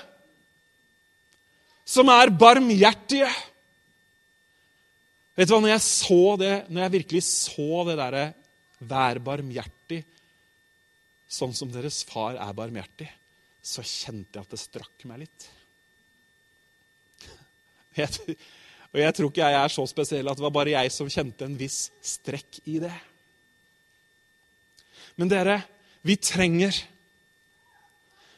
som 1.90 2.11
er 2.12 2.31
barmhjertige. 2.31 3.31
Vet 5.35 5.48
du 5.48 5.55
hva, 5.55 5.62
Når 5.64 5.72
jeg 5.74 5.87
så 5.87 6.22
det, 6.38 6.55
når 6.68 6.85
jeg 6.85 6.96
virkelig 6.98 7.22
så 7.26 7.85
det 7.88 7.96
derre 7.98 8.26
'vær 8.81 9.18
barmhjertig', 9.20 10.05
sånn 11.29 11.55
som 11.55 11.70
deres 11.70 12.03
far 12.05 12.37
er 12.37 12.53
barmhjertig, 12.57 13.09
så 13.62 13.83
kjente 13.83 14.38
jeg 14.38 14.46
at 14.46 14.55
det 14.55 14.61
strakk 14.61 15.05
meg 15.05 15.26
litt. 15.26 15.48
Jeg, 18.00 18.37
og 18.94 19.00
jeg 19.00 19.14
tror 19.14 19.29
ikke 19.29 19.48
jeg 19.50 19.57
er 19.59 19.72
så 19.74 19.83
spesiell 19.87 20.29
at 20.31 20.38
det 20.38 20.44
var 20.44 20.53
bare 20.55 20.70
jeg 20.70 20.92
som 20.94 21.09
kjente 21.11 21.44
en 21.44 21.57
viss 21.59 21.90
strekk 22.00 22.61
i 22.70 22.79
det. 22.79 22.92
Men 25.18 25.29
dere, 25.29 25.59
vi 26.07 26.16
trenger 26.16 26.72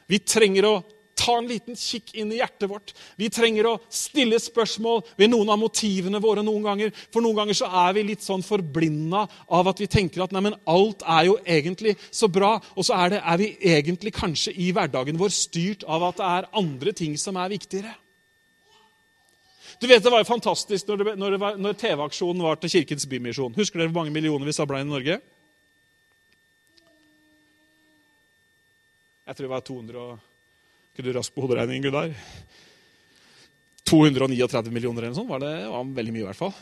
Vi 0.09 0.19
trenger 0.19 0.65
å 0.67 0.73
ta 1.15 1.37
en 1.37 1.47
liten 1.47 1.77
kikk 1.77 2.13
inn 2.19 2.31
i 2.33 2.39
hjertet 2.39 2.69
vårt. 2.69 2.93
Vi 3.19 3.29
trenger 3.33 3.69
å 3.69 3.77
stille 3.91 4.39
spørsmål 4.41 5.03
ved 5.19 5.31
noen 5.31 5.51
av 5.53 5.59
motivene 5.61 6.21
våre 6.23 6.43
noen 6.45 6.65
ganger. 6.65 6.93
For 7.13 7.23
noen 7.23 7.37
ganger 7.41 7.57
så 7.57 7.69
er 7.83 7.95
vi 7.97 8.05
litt 8.09 8.25
sånn 8.25 8.45
forblinda 8.45 9.25
av 9.53 9.71
at 9.71 9.81
vi 9.81 9.89
tenker 9.91 10.25
at 10.25 10.33
nei, 10.35 10.43
men 10.49 10.57
alt 10.69 11.05
er 11.05 11.27
jo 11.29 11.37
egentlig 11.45 11.95
så 12.09 12.29
bra. 12.31 12.55
Og 12.75 12.87
så 12.87 12.97
er, 12.97 13.15
det, 13.15 13.21
er 13.23 13.41
vi 13.41 13.49
egentlig 13.73 14.15
kanskje 14.15 14.55
i 14.57 14.71
hverdagen 14.75 15.19
vår 15.19 15.33
styrt 15.33 15.85
av 15.87 16.09
at 16.09 16.21
det 16.21 16.31
er 16.31 16.49
andre 16.63 16.95
ting 16.97 17.17
som 17.19 17.37
er 17.39 17.53
viktigere. 17.53 17.93
Du 19.81 19.87
vet 19.89 20.03
Det 20.03 20.11
var 20.11 20.21
jo 20.21 20.29
fantastisk 20.29 20.87
når, 20.87 21.15
når, 21.19 21.37
når 21.59 21.79
TV-aksjonen 21.79 22.43
var 22.45 22.59
til 22.61 22.71
Kirkens 22.77 23.07
Bymisjon. 23.09 23.55
Husker 23.57 23.81
dere 23.81 23.91
hvor 23.91 24.03
mange 24.03 24.13
millioner 24.15 24.47
vi 24.47 24.55
sabla 24.55 24.79
inn 24.79 24.87
i 24.87 24.95
Norge? 24.95 25.17
Jeg 29.23 29.35
tror 29.35 29.45
det 29.45 29.51
var 29.53 29.65
200 29.67 29.99
og 30.03 30.32
Ikke 30.93 31.07
du 31.07 31.15
rask 31.15 31.33
på 31.33 31.41
hoderegningen, 31.41 31.87
Gunnar? 31.87 32.11
239 33.89 34.69
millioner 34.69 35.01
eller 35.01 35.15
noe 35.15 35.17
sånt. 35.17 35.31
Var 35.31 35.41
det 35.41 35.53
var 35.73 35.87
veldig 35.97 36.13
mye, 36.13 36.21
i 36.21 36.27
hvert 36.27 36.37
fall. 36.37 36.53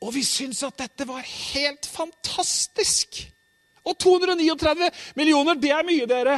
Og 0.00 0.14
vi 0.14 0.22
syntes 0.24 0.62
at 0.64 0.78
dette 0.80 1.06
var 1.08 1.26
helt 1.26 1.88
fantastisk! 1.90 3.18
Og 3.82 3.96
239 3.98 4.90
millioner, 5.18 5.58
det 5.58 5.72
er 5.74 5.84
mye, 5.88 6.06
dere. 6.06 6.36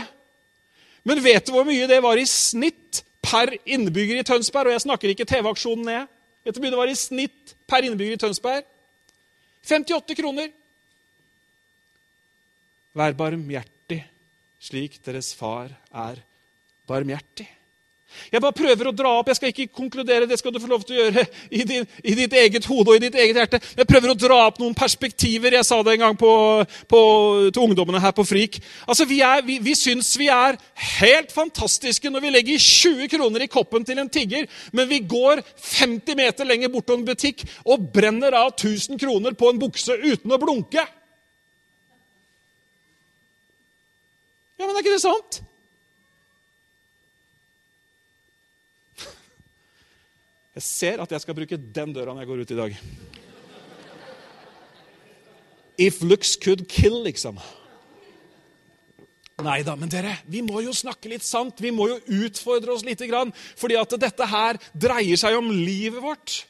Men 1.04 1.20
vet 1.20 1.44
du 1.46 1.52
hvor 1.52 1.66
mye 1.66 1.88
det 1.90 1.98
var 2.02 2.16
i 2.16 2.24
snitt 2.24 3.02
per 3.22 3.52
innbygger 3.66 4.20
i 4.20 4.26
Tønsberg? 4.26 4.70
Og 4.70 4.76
jeg 4.78 4.84
snakker 4.86 5.12
ikke 5.12 5.26
TV-aksjonen 5.28 5.88
ned. 5.90 6.10
Vet 6.42 6.54
du 6.54 6.60
hvor 6.60 6.66
mye 6.66 6.74
det 6.74 6.80
var 6.80 6.92
i 6.92 6.98
snitt 6.98 7.54
per 7.68 7.84
innbygger 7.86 8.16
i 8.16 8.22
Tønsberg? 8.22 8.64
58 9.68 10.16
kroner. 10.18 10.48
Vær 12.98 13.14
barmhjertig, 13.18 13.81
slik 14.62 15.00
deres 15.04 15.32
far 15.34 15.72
er 15.90 16.22
barmhjertig. 16.88 17.48
Jeg 18.32 18.42
bare 18.44 18.54
prøver 18.56 18.88
å 18.88 18.94
dra 18.94 19.10
opp, 19.18 19.30
jeg 19.30 19.38
skal 19.38 19.52
ikke 19.52 19.72
konkludere, 19.72 20.26
det 20.28 20.38
skal 20.40 20.52
du 20.52 20.58
få 20.60 20.68
lov 20.70 20.82
til 20.86 20.96
å 20.96 21.04
gjøre 21.06 21.24
i, 21.48 21.62
din, 21.68 21.86
i 22.04 22.14
ditt 22.16 22.34
eget 22.36 22.66
hode 22.68 22.92
og 22.92 22.98
i 22.98 23.02
ditt 23.06 23.16
eget 23.18 23.38
hjerte. 23.40 23.60
Jeg 23.78 23.88
prøver 23.88 24.12
å 24.12 24.16
dra 24.18 24.38
opp 24.46 24.60
noen 24.60 24.76
perspektiver. 24.76 25.56
Jeg 25.56 25.66
sa 25.68 25.78
det 25.84 25.96
en 25.96 26.04
gang 26.06 26.18
på, 26.20 26.32
på, 26.90 27.00
til 27.48 27.64
ungdommene 27.64 28.02
her 28.02 28.14
på 28.16 28.26
Frik. 28.28 28.60
Altså, 28.86 29.08
Vi, 29.08 29.22
er, 29.24 29.44
vi, 29.46 29.58
vi 29.64 29.76
syns 29.78 30.12
vi 30.20 30.28
er 30.32 30.60
helt 31.00 31.32
fantastiske 31.34 32.12
når 32.12 32.26
vi 32.26 32.34
legger 32.36 32.66
20 32.68 33.12
kroner 33.16 33.46
i 33.46 33.50
koppen 33.52 33.88
til 33.88 34.00
en 34.02 34.12
tigger, 34.12 34.48
men 34.76 34.90
vi 34.90 35.02
går 35.08 35.42
50 35.56 36.18
meter 36.18 36.48
lenger 36.48 36.72
bort 36.72 36.90
til 36.90 37.00
en 37.00 37.06
butikk 37.08 37.46
og 37.64 37.88
brenner 37.94 38.36
av 38.36 38.52
1000 38.54 39.00
kroner 39.00 39.36
på 39.38 39.50
en 39.50 39.62
bukse 39.62 39.96
uten 40.04 40.36
å 40.36 40.40
blunke. 40.42 40.84
Ja, 44.62 44.68
men 44.68 44.76
er 44.78 44.84
ikke 44.84 44.94
det 44.94 45.02
sant? 45.02 45.40
Jeg 50.54 50.62
ser 50.62 51.02
at 51.02 51.10
jeg 51.10 51.24
skal 51.24 51.34
bruke 51.34 51.58
den 51.58 51.90
døra 51.96 52.12
når 52.14 52.22
jeg 52.22 52.28
går 52.30 52.42
ut 52.44 52.52
i 52.54 52.58
dag. 52.60 52.76
If 55.82 55.98
looks 56.06 56.36
could 56.38 56.62
kill, 56.70 57.02
liksom. 57.02 57.40
Nei 59.42 59.62
da, 59.66 59.74
men 59.80 59.90
dere, 59.90 60.14
vi 60.30 60.44
må 60.46 60.60
jo 60.62 60.70
snakke 60.76 61.10
litt 61.10 61.26
sant. 61.26 61.58
Vi 61.58 61.72
må 61.74 61.88
jo 61.90 61.98
utfordre 62.22 62.70
oss 62.76 62.84
litt. 62.86 63.02
Grann, 63.10 63.32
fordi 63.58 63.74
at 63.80 63.98
dette 63.98 64.28
her 64.30 64.60
dreier 64.70 65.18
seg 65.18 65.34
om 65.40 65.50
livet 65.50 66.04
vårt. 66.04 66.44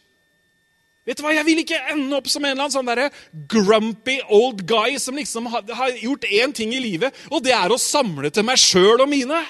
Vet 1.02 1.18
du 1.18 1.24
hva, 1.24 1.32
Jeg 1.34 1.46
vil 1.48 1.62
ikke 1.64 1.80
ende 1.90 2.14
opp 2.14 2.28
som 2.30 2.44
en 2.44 2.52
eller 2.52 2.68
annen 2.68 2.74
sånn 2.76 2.86
der 2.86 3.08
grumpy 3.50 4.20
old 4.30 4.62
guy 4.68 5.00
som 5.02 5.18
liksom 5.18 5.48
har, 5.50 5.66
har 5.74 5.96
gjort 5.98 6.28
én 6.30 6.54
ting 6.54 6.74
i 6.74 6.82
livet, 6.82 7.16
og 7.30 7.42
det 7.42 7.56
er 7.56 7.74
å 7.74 7.80
samle 7.80 8.30
til 8.30 8.46
meg 8.46 8.60
sjøl 8.62 9.02
og 9.02 9.10
mine. 9.10 9.42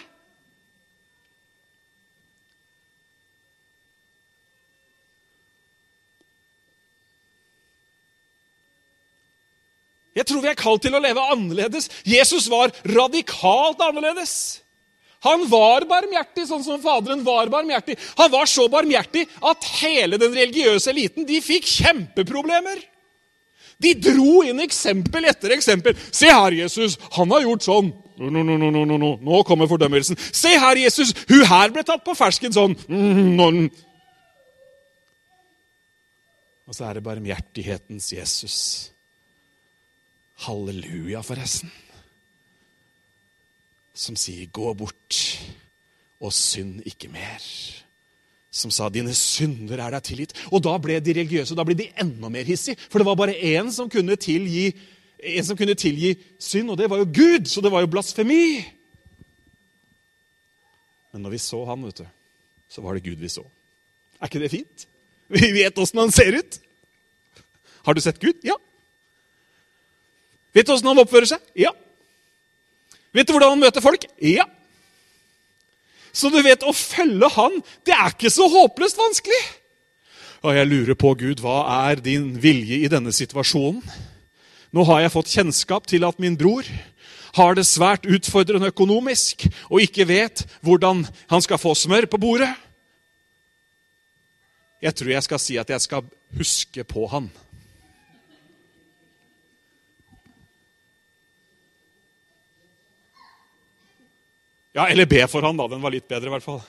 Jeg 10.16 10.28
tror 10.28 10.42
vi 10.44 10.50
er 10.50 10.60
kalt 10.60 10.82
til 10.84 10.96
å 10.96 11.00
leve 11.00 11.24
annerledes. 11.32 11.88
Jesus 12.04 12.48
var 12.52 12.72
radikalt 12.84 13.80
annerledes. 13.80 14.61
Han 15.22 15.44
var 15.50 15.86
barmhjertig, 15.90 16.46
sånn 16.48 16.64
som 16.66 16.80
Faderen 16.82 17.22
var 17.26 17.50
barmhjertig. 17.52 17.98
Han 18.18 18.30
var 18.32 18.48
så 18.50 18.66
barmhjertig 18.72 19.26
at 19.50 19.68
hele 19.82 20.18
den 20.18 20.34
religiøse 20.34 20.90
eliten 20.90 21.28
de 21.28 21.38
fikk 21.44 21.68
kjempeproblemer. 21.70 22.80
De 23.82 23.94
dro 23.98 24.42
inn 24.46 24.62
eksempel 24.62 25.26
etter 25.30 25.54
eksempel. 25.56 25.96
Se 26.14 26.30
her, 26.30 26.54
Jesus, 26.54 26.98
han 27.16 27.30
har 27.34 27.46
gjort 27.46 27.66
sånn. 27.66 27.92
No, 28.22 28.42
no, 28.44 28.56
no. 28.58 29.12
Nå 29.18 29.42
kommer 29.48 29.70
fordømmelsen. 29.70 30.18
Se 30.18 30.52
her, 30.58 30.78
Jesus, 30.78 31.14
hun 31.30 31.42
her 31.48 31.72
ble 31.74 31.82
tatt 31.86 32.04
på 32.06 32.14
fersken 32.18 32.54
sånn. 32.54 32.76
Mm. 32.86 33.70
Og 36.68 36.76
så 36.76 36.86
er 36.88 36.98
det 36.98 37.06
barmhjertighetens 37.06 38.12
Jesus. 38.14 38.58
Halleluja, 40.46 41.22
forresten. 41.26 41.72
Som 43.94 44.16
sier 44.16 44.46
'gå 44.46 44.74
bort 44.74 45.38
og 46.20 46.32
synd 46.32 46.82
ikke 46.86 47.08
mer'. 47.08 47.82
Som 48.50 48.70
sa 48.70 48.88
'dine 48.88 49.14
synder 49.14 49.78
er 49.78 49.90
deg 49.90 50.02
tilgitt'. 50.02 50.52
Og 50.52 50.62
da 50.62 50.78
ble 50.78 51.00
de 51.00 51.12
religiøse 51.12 51.54
da 51.54 51.64
ble 51.64 51.74
de 51.74 51.92
enda 52.00 52.28
mer 52.28 52.44
hissige. 52.44 52.76
For 52.90 52.98
det 52.98 53.06
var 53.06 53.16
bare 53.16 53.34
én 53.34 53.70
som 53.70 53.90
en 55.22 55.44
som 55.44 55.56
kunne 55.56 55.74
tilgi 55.74 56.16
synd, 56.38 56.70
og 56.70 56.78
det 56.78 56.90
var 56.90 56.98
jo 56.98 57.04
Gud. 57.04 57.46
Så 57.46 57.60
det 57.60 57.70
var 57.72 57.80
jo 57.80 57.86
blasfemi. 57.86 58.64
Men 61.12 61.22
når 61.22 61.30
vi 61.30 61.38
så 61.38 61.64
han, 61.68 61.84
vet 61.84 62.02
du, 62.02 62.06
så 62.68 62.82
var 62.82 62.94
det 62.94 63.04
Gud 63.04 63.20
vi 63.20 63.28
så. 63.28 63.44
Er 64.20 64.30
ikke 64.30 64.42
det 64.42 64.50
fint? 64.50 64.88
Vi 65.32 65.52
vet 65.52 65.78
åssen 65.78 66.00
han 66.00 66.12
ser 66.12 66.38
ut. 66.38 66.60
Har 67.86 67.94
du 67.94 68.00
sett 68.00 68.20
Gud? 68.20 68.38
Ja. 68.44 68.56
Vet 70.52 70.66
du 70.66 70.72
åssen 70.74 70.88
han 70.90 71.00
oppfører 71.02 71.28
seg? 71.34 71.44
Ja. 71.58 71.72
Vet 73.12 73.28
du 73.28 73.34
hvordan 73.34 73.54
han 73.54 73.62
møter 73.62 73.84
folk? 73.84 74.06
Ja. 74.24 74.46
Så 76.12 76.28
du 76.32 76.38
vet, 76.44 76.64
å 76.64 76.72
følge 76.76 77.28
han, 77.36 77.58
det 77.88 77.96
er 77.96 78.12
ikke 78.12 78.32
så 78.32 78.48
håpløst 78.52 79.00
vanskelig. 79.00 79.42
Og 80.42 80.56
jeg 80.56 80.68
lurer 80.68 80.98
på, 80.98 81.12
Gud, 81.20 81.40
hva 81.44 81.62
er 81.88 82.02
din 82.02 82.32
vilje 82.42 82.82
i 82.82 82.90
denne 82.90 83.12
situasjonen? 83.14 83.84
Nå 84.72 84.84
har 84.88 85.04
jeg 85.04 85.12
fått 85.12 85.30
kjennskap 85.32 85.86
til 85.88 86.04
at 86.08 86.20
min 86.22 86.36
bror 86.40 86.66
har 87.36 87.56
det 87.56 87.64
svært 87.68 88.08
utfordrende 88.08 88.70
økonomisk 88.72 89.46
og 89.70 89.84
ikke 89.84 90.06
vet 90.08 90.44
hvordan 90.64 91.04
han 91.30 91.44
skal 91.44 91.60
få 91.60 91.74
smør 91.76 92.08
på 92.08 92.20
bordet. 92.20 92.50
Jeg 94.82 94.96
tror 94.98 95.12
jeg 95.12 95.24
skal 95.28 95.40
si 95.40 95.58
at 95.60 95.70
jeg 95.70 95.84
skal 95.84 96.08
huske 96.36 96.84
på 96.88 97.06
han. 97.12 97.28
Ja, 104.72 104.86
eller 104.88 105.08
be 105.08 105.20
for 105.28 105.44
han, 105.44 105.58
da. 105.58 105.66
Den 105.68 105.82
var 105.82 105.92
litt 105.92 106.08
bedre, 106.08 106.30
i 106.30 106.32
hvert 106.32 106.46
fall. 106.46 106.62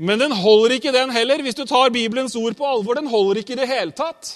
Men 0.00 0.20
den 0.22 0.32
holder 0.32 0.76
ikke, 0.76 0.94
den 0.94 1.10
heller, 1.12 1.42
hvis 1.44 1.58
du 1.58 1.66
tar 1.68 1.90
Bibelens 1.92 2.36
ord 2.38 2.54
på 2.56 2.66
alvor. 2.66 2.96
Den 2.96 3.10
holder 3.10 3.42
ikke 3.42 3.56
i 3.56 3.60
det 3.60 3.68
hele 3.68 3.92
tatt. 3.96 4.30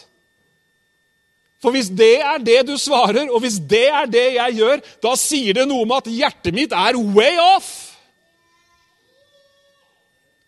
For 1.64 1.72
hvis 1.72 1.88
det 1.88 2.18
er 2.20 2.42
det 2.44 2.58
du 2.68 2.74
svarer, 2.76 3.30
og 3.30 3.40
hvis 3.40 3.56
det 3.56 3.86
er 3.88 4.10
det 4.10 4.26
jeg 4.34 4.58
gjør, 4.58 4.82
da 5.06 5.14
sier 5.16 5.56
det 5.56 5.64
noe 5.70 5.86
om 5.86 5.94
at 5.96 6.10
hjertet 6.12 6.52
mitt 6.52 6.74
er 6.76 6.98
way 7.16 7.38
off. 7.40 7.70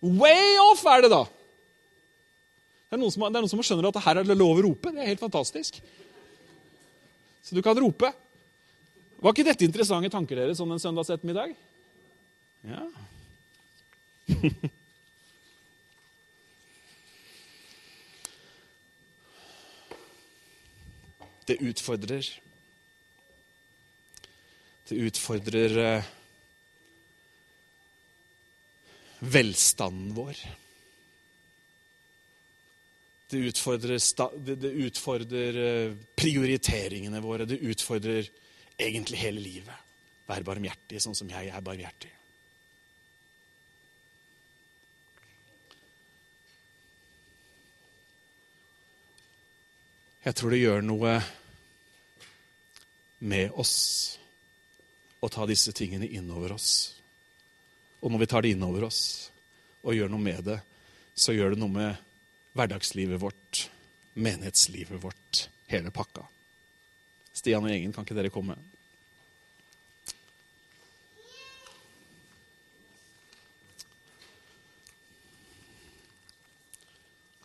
Way 0.05 0.59
off 0.67 0.83
er 0.93 1.07
det 1.07 1.13
da. 1.15 1.23
Det 2.87 2.99
er 2.99 3.01
noen 3.01 3.15
som, 3.15 3.25
det 3.25 3.39
er 3.39 3.47
noen 3.47 3.55
som 3.55 3.65
skjønner 3.65 3.89
at 3.89 4.03
her 4.05 4.21
er 4.21 4.29
det 4.29 4.37
lov 4.37 4.61
å 4.61 4.67
rope. 4.69 4.93
Det 4.93 5.01
er 5.01 5.09
helt 5.15 5.23
fantastisk. 5.25 5.81
Så 7.47 7.57
du 7.57 7.63
kan 7.65 7.79
rope. 7.81 8.13
Var 9.17 9.33
ikke 9.33 9.49
dette 9.49 9.65
interessante 9.65 10.13
tanker 10.13 10.37
dere 10.37 10.59
sånn 10.59 10.77
en 10.77 10.83
søndags 10.83 11.15
ettermiddag? 11.15 11.57
Ja. 12.67 12.91
Det 21.47 21.55
utfordrer. 21.63 22.27
Det 24.89 24.95
utfordrer 24.95 25.77
eh, 25.79 26.05
velstanden 29.19 30.15
vår. 30.15 30.37
Det 33.31 33.37
utfordrer, 33.37 33.99
sta, 33.99 34.31
det, 34.37 34.57
det 34.63 34.75
utfordrer 34.89 35.61
eh, 35.63 35.95
prioriteringene 36.19 37.23
våre. 37.23 37.47
Det 37.47 37.63
utfordrer 37.63 38.27
egentlig 38.75 39.23
hele 39.23 39.43
livet. 39.43 39.87
Vær 40.27 40.43
barmhjertig, 40.47 40.99
sånn 41.03 41.15
som 41.15 41.31
jeg 41.31 41.55
er 41.55 41.63
barmhjertig. 41.63 42.11
Jeg 50.27 50.35
tror 50.35 50.51
det 50.51 50.59
gjør 50.59 50.81
noe 50.83 51.11
med 53.31 53.53
oss 53.63 53.75
å 55.23 55.29
ta 55.31 55.45
disse 55.47 55.71
tingene 55.71 56.09
innover 56.19 56.57
oss. 56.57 56.71
Og 58.03 58.11
når 58.11 58.25
vi 58.25 58.27
tar 58.33 58.43
det 58.43 58.51
innover 58.57 58.89
oss 58.89 59.03
og 59.87 59.95
gjør 59.95 60.11
noe 60.11 60.25
med 60.25 60.41
det, 60.49 60.57
så 61.15 61.31
gjør 61.31 61.55
det 61.55 61.61
noe 61.63 61.71
med 61.71 62.01
hverdagslivet 62.59 63.21
vårt, 63.23 63.61
menighetslivet 64.19 64.99
vårt, 64.99 65.45
hele 65.71 65.93
pakka. 65.95 66.25
Stian 67.31 67.63
og 67.63 67.71
gjengen, 67.71 67.93
kan 67.95 68.03
ikke 68.03 68.17
dere 68.19 68.33
komme? 68.35 68.57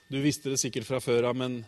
Du 0.09 0.17
visste 0.25 0.49
det 0.49 0.57
sikkert 0.63 0.89
fra 0.89 0.97
før 1.03 1.29
av, 1.29 1.37
men 1.37 1.61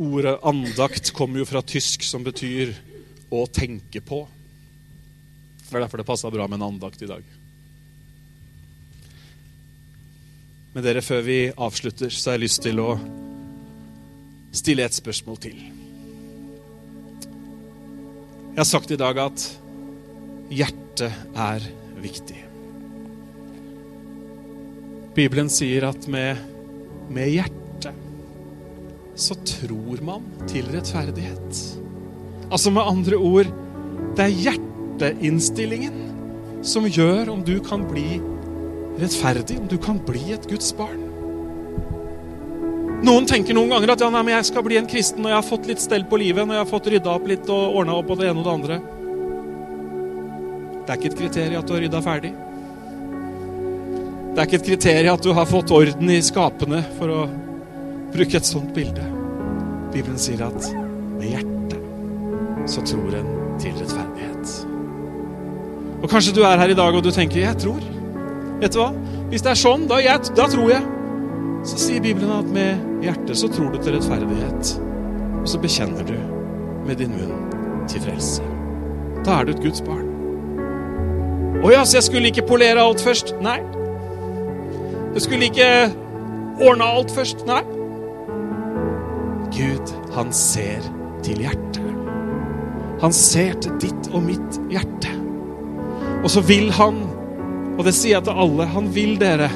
ordet 0.00 0.38
andakt 0.42 1.10
kommer 1.12 1.42
jo 1.42 1.48
fra 1.48 1.62
tysk, 1.62 2.04
som 2.06 2.24
betyr 2.24 2.72
å 3.32 3.44
tenke 3.46 4.00
på. 4.04 4.24
Det 5.68 5.76
er 5.76 5.84
derfor 5.84 6.02
det 6.02 6.08
passa 6.08 6.30
bra 6.32 6.46
med 6.48 6.60
en 6.60 6.68
andakt 6.72 7.02
i 7.02 7.08
dag. 7.08 7.24
Men 10.72 10.84
dere, 10.84 11.04
før 11.04 11.24
vi 11.24 11.38
avslutter, 11.52 12.12
så 12.12 12.30
har 12.30 12.38
jeg 12.38 12.46
lyst 12.46 12.62
til 12.64 12.80
å 12.80 12.90
stille 14.52 14.84
et 14.84 14.96
spørsmål 14.96 15.40
til. 15.40 15.58
Jeg 18.52 18.60
har 18.60 18.68
sagt 18.68 18.92
i 18.92 19.00
dag 19.00 19.20
at 19.20 19.44
hjertet 20.52 21.36
er 21.40 21.64
viktig. 22.04 22.40
Bibelen 25.16 25.48
sier 25.52 25.88
at 25.88 26.08
med, 26.08 26.40
med 27.12 27.32
hjertet 27.32 27.61
så 29.22 29.36
tror 29.46 30.02
man 30.04 30.24
til 30.50 30.66
rettferdighet. 30.72 31.60
Altså 32.52 32.72
med 32.74 32.88
andre 32.88 33.16
ord 33.16 33.52
det 34.16 34.24
er 34.26 34.40
hjerteinnstillingen 34.46 36.00
som 36.66 36.86
gjør 36.86 37.30
om 37.32 37.40
du 37.46 37.56
kan 37.64 37.84
bli 37.88 38.18
rettferdig, 39.00 39.56
om 39.62 39.70
du 39.70 39.78
kan 39.80 40.00
bli 40.04 40.34
et 40.34 40.46
Guds 40.50 40.72
barn. 40.76 41.00
Noen 43.02 43.26
tenker 43.26 43.56
noen 43.56 43.72
ganger 43.72 43.94
at 43.94 44.02
ja, 44.04 44.10
nei, 44.14 44.22
jeg 44.30 44.46
skal 44.46 44.62
bli 44.66 44.76
en 44.78 44.90
kristen 44.90 45.24
når 45.24 45.32
jeg 45.32 45.40
har 45.40 45.48
fått 45.48 45.68
litt 45.70 45.82
stell 45.82 46.04
på 46.06 46.20
livet, 46.22 46.44
når 46.46 46.58
jeg 46.58 46.62
har 46.62 46.70
fått 46.70 46.90
rydda 46.92 47.14
opp 47.16 47.24
litt 47.30 47.48
og 47.50 47.78
ordna 47.80 47.96
opp 47.98 48.10
på 48.12 48.18
det 48.20 48.28
ene 48.30 48.42
og 48.42 48.46
det 48.46 48.52
andre. 48.52 48.80
Det 50.82 50.92
er 50.92 51.00
ikke 51.00 51.10
et 51.10 51.18
kriterium 51.18 51.62
at 51.62 51.70
du 51.70 51.74
har 51.74 51.82
rydda 51.86 52.02
ferdig. 52.04 52.32
Det 54.32 54.38
er 54.38 54.46
ikke 54.46 54.60
et 54.60 54.68
kriterium 54.70 55.16
at 55.18 55.26
du 55.26 55.32
har 55.34 55.50
fått 55.50 55.74
orden 55.74 56.14
i 56.14 56.20
skapene, 56.24 56.82
for 56.98 57.10
å 57.10 57.24
bruke 58.12 58.36
et 58.36 58.46
sånt 58.46 58.74
bilde. 58.76 59.04
Bibelen 59.92 60.18
sier 60.20 60.44
at 60.46 60.68
med 61.18 61.28
hjertet 61.32 62.70
så 62.70 62.84
tror 62.86 63.16
en 63.18 63.30
til 63.60 63.74
rettferdighet. 63.76 64.52
Og 66.02 66.10
kanskje 66.10 66.34
du 66.36 66.42
er 66.46 66.58
her 66.58 66.72
i 66.72 66.78
dag 66.78 66.94
og 66.94 67.04
du 67.04 67.10
tenker 67.10 67.40
'jeg 67.40 67.56
tror'. 67.56 67.88
Vet 68.60 68.72
du 68.72 68.78
hva? 68.78 68.92
Hvis 69.30 69.42
det 69.42 69.50
er 69.50 69.54
sånn, 69.54 69.88
da, 69.88 69.96
jeg, 69.96 70.20
da 70.36 70.46
tror 70.46 70.70
jeg. 70.70 70.82
Så 71.64 71.78
sier 71.78 72.00
Bibelen 72.00 72.30
at 72.30 72.44
med 72.44 72.78
hjertet 73.02 73.36
så 73.38 73.48
tror 73.48 73.72
du 73.72 73.78
til 73.78 73.94
rettferdighet. 73.94 74.80
Og 75.40 75.48
så 75.48 75.58
bekjenner 75.58 76.04
du 76.06 76.18
med 76.86 76.96
din 76.98 77.10
munn 77.10 77.86
til 77.88 78.00
frelse. 78.00 78.42
Da 79.24 79.40
er 79.40 79.44
du 79.44 79.52
et 79.52 79.62
Guds 79.62 79.80
barn. 79.80 80.08
Å 81.62 81.70
ja, 81.70 81.84
så 81.84 81.96
jeg 81.96 82.02
skulle 82.02 82.26
ikke 82.26 82.46
polere 82.46 82.82
alt 82.82 83.00
først? 83.00 83.34
Nei. 83.40 83.60
Jeg 85.14 85.22
skulle 85.22 85.44
ikke 85.44 85.92
ordne 86.60 86.84
alt 86.84 87.10
først? 87.10 87.46
Nei. 87.46 87.62
Gud, 89.52 89.92
han 90.14 90.32
ser 90.34 90.84
til 91.24 91.42
hjertet. 91.44 91.88
Han 93.02 93.14
ser 93.14 93.56
til 93.62 93.74
ditt 93.82 94.08
og 94.14 94.22
mitt 94.24 94.58
hjerte. 94.70 95.10
Og 96.22 96.30
så 96.30 96.42
vil 96.46 96.70
han, 96.76 97.00
og 97.76 97.82
det 97.86 97.94
sier 97.96 98.18
jeg 98.18 98.26
til 98.28 98.42
alle, 98.44 98.68
han 98.70 98.90
vil 98.94 99.16
dere 99.20 99.50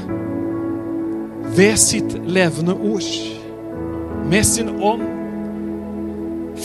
ved 1.56 1.78
sitt 1.78 2.16
levende 2.26 2.74
ord, 2.74 3.12
med 4.26 4.42
sin 4.48 4.72
ånd, 4.82 5.04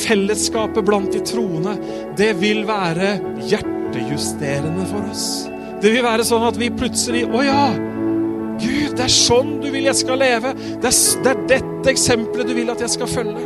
fellesskapet 0.01 0.85
blant 0.87 1.13
de 1.13 1.21
troende, 1.27 1.75
det 2.17 2.33
vil 2.41 2.63
være 2.67 3.13
hjertejusterende 3.45 4.87
for 4.89 5.11
oss. 5.11 5.25
Det 5.81 5.93
vil 5.93 6.05
være 6.05 6.25
sånn 6.25 6.45
at 6.45 6.59
vi 6.61 6.69
plutselig 6.73 7.25
Å 7.29 7.41
ja! 7.45 7.63
Gud, 8.91 8.97
det 8.99 9.05
er 9.07 9.13
sånn 9.13 9.51
du 9.63 9.69
vil 9.71 9.85
jeg 9.87 9.95
skal 10.01 10.19
leve. 10.19 10.51
Det 10.83 10.89
er, 10.89 10.95
det 11.23 11.31
er 11.31 11.43
dette 11.47 11.91
eksempelet 11.93 12.49
du 12.49 12.55
vil 12.57 12.71
at 12.73 12.81
jeg 12.83 12.91
skal 12.91 13.07
følge. 13.07 13.43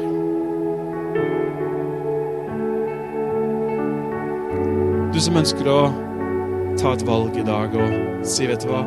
Du 5.14 5.20
som 5.22 5.38
ønsker 5.38 5.70
å 5.70 5.80
ta 6.82 6.96
et 6.96 7.06
valg 7.08 7.38
i 7.38 7.46
dag 7.46 7.78
og 7.78 8.26
si, 8.26 8.48
vet 8.50 8.66
du 8.66 8.72
hva, 8.72 8.82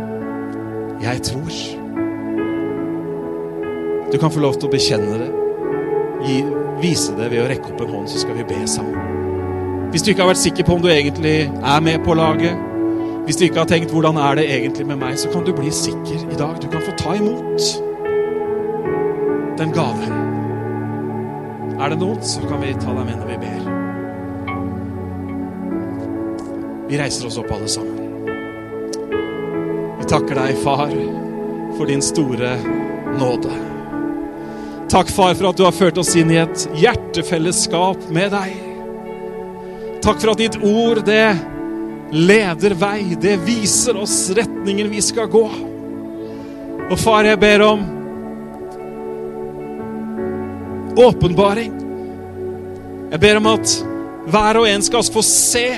jeg 1.05 1.23
tror. 1.31 1.61
Du 4.11 4.18
kan 4.18 4.35
få 4.35 4.42
lov 4.42 4.59
til 4.59 4.66
å 4.66 4.75
bekjenne 4.75 5.23
det. 5.23 5.31
Gi, 6.27 6.40
vise 6.83 7.14
det 7.14 7.31
ved 7.31 7.44
å 7.44 7.49
rekke 7.53 7.71
opp 7.71 7.85
en 7.87 7.94
hånd, 7.94 8.11
så 8.11 8.25
skal 8.25 8.40
vi 8.40 8.49
be 8.51 8.64
sammen. 8.66 8.99
Hvis 9.92 10.03
du 10.03 10.11
ikke 10.11 10.27
har 10.27 10.35
vært 10.35 10.42
sikker 10.42 10.66
på 10.66 10.75
om 10.75 10.83
du 10.83 10.90
egentlig 10.90 11.37
er 11.47 11.85
med 11.87 12.03
på 12.05 12.18
laget, 12.18 12.67
hvis 13.28 13.36
du 13.36 13.44
ikke 13.44 13.60
har 13.60 13.68
tenkt 13.68 13.90
'hvordan 13.92 14.16
er 14.16 14.34
det 14.34 14.44
egentlig 14.48 14.86
med 14.86 14.96
meg', 14.96 15.18
så 15.18 15.28
kan 15.28 15.44
du 15.44 15.52
bli 15.52 15.70
sikker 15.70 16.32
i 16.32 16.36
dag. 16.36 16.60
Du 16.62 16.68
kan 16.68 16.80
få 16.80 16.92
ta 16.96 17.14
imot 17.14 17.60
den 19.58 19.72
gaven. 19.72 20.12
Er 21.78 21.88
det 21.88 21.98
noe, 21.98 22.16
så 22.22 22.40
kan 22.48 22.60
vi 22.62 22.72
ta 22.72 22.94
deg 22.94 23.04
med 23.04 23.16
når 23.18 23.26
vi 23.28 23.36
ber. 23.36 23.60
Vi 26.88 26.98
reiser 26.98 27.26
oss 27.26 27.38
opp, 27.38 27.52
alle 27.52 27.68
sammen. 27.68 27.98
Vi 29.98 30.04
takker 30.04 30.34
deg, 30.34 30.56
far, 30.64 30.88
for 31.76 31.84
din 31.84 32.02
store 32.02 32.56
nåde. 33.18 33.52
Takk, 34.88 35.08
far, 35.08 35.34
for 35.34 35.48
at 35.50 35.56
du 35.56 35.64
har 35.64 35.72
ført 35.72 35.98
oss 35.98 36.16
inn 36.16 36.30
i 36.30 36.36
et 36.36 36.68
hjertefellesskap 36.74 38.10
med 38.10 38.30
deg. 38.32 38.56
Takk 40.00 40.20
for 40.20 40.30
at 40.30 40.38
ditt 40.38 40.56
ord, 40.64 41.04
det 41.04 41.58
leder 42.12 42.75
vei. 42.79 43.16
Det 43.21 43.37
viser 43.44 43.97
oss 43.97 44.31
retningen 44.37 44.90
vi 44.90 45.03
skal 45.03 45.29
gå. 45.33 45.44
Og 46.88 46.97
far, 46.99 47.27
jeg 47.29 47.40
ber 47.40 47.64
om 47.66 47.85
åpenbaring. 50.99 51.75
Jeg 53.12 53.21
ber 53.21 53.38
om 53.40 53.47
at 53.53 53.77
hver 54.29 54.61
og 54.61 54.68
en 54.68 54.83
skal 54.85 55.07
få 55.12 55.23
se 55.25 55.68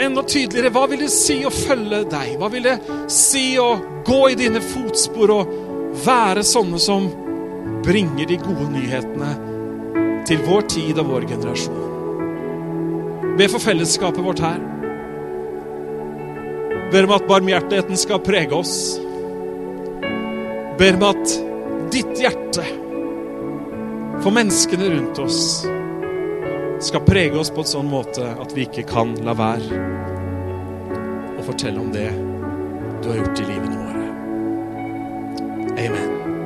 enda 0.00 0.22
tydeligere 0.24 0.72
hva 0.74 0.86
vil 0.90 1.04
det 1.04 1.10
si 1.12 1.40
å 1.44 1.52
følge 1.52 2.04
deg? 2.10 2.32
Hva 2.40 2.48
vil 2.52 2.64
det 2.66 2.78
si 3.12 3.44
å 3.60 3.74
gå 4.06 4.20
i 4.30 4.38
dine 4.40 4.62
fotspor 4.64 5.34
og 5.34 5.52
være 6.06 6.44
sånne 6.46 6.80
som 6.80 7.10
bringer 7.84 8.30
de 8.30 8.40
gode 8.40 8.70
nyhetene 8.72 9.30
til 10.28 10.42
vår 10.48 10.68
tid 10.72 10.98
og 11.02 11.12
vår 11.14 11.28
generasjon? 11.34 11.89
Be 13.38 13.48
for 13.48 13.58
fellesskapet 13.62 14.24
vårt 14.24 14.42
her. 14.44 14.58
Ber 16.92 17.04
om 17.04 17.14
at 17.14 17.28
barmhjertigheten 17.28 17.96
skal 17.96 18.22
prege 18.24 18.54
oss. 18.54 18.74
Ber 20.78 20.96
om 20.98 21.06
at 21.10 21.36
ditt 21.92 22.18
hjerte 22.18 22.64
for 24.20 24.34
menneskene 24.34 24.90
rundt 24.90 25.18
oss 25.18 25.66
skal 26.80 27.00
prege 27.06 27.38
oss 27.38 27.50
på 27.52 27.62
en 27.62 27.70
sånn 27.72 27.88
måte 27.90 28.24
at 28.40 28.54
vi 28.56 28.66
ikke 28.66 28.86
kan 28.88 29.14
la 29.24 29.34
være 29.36 29.80
å 31.40 31.44
fortelle 31.46 31.80
om 31.80 31.92
det 31.94 32.08
du 33.00 33.10
har 33.10 33.20
gjort 33.20 33.40
i 33.40 33.48
livene 33.48 33.80
våre. 33.80 34.06
Amen. 35.86 36.39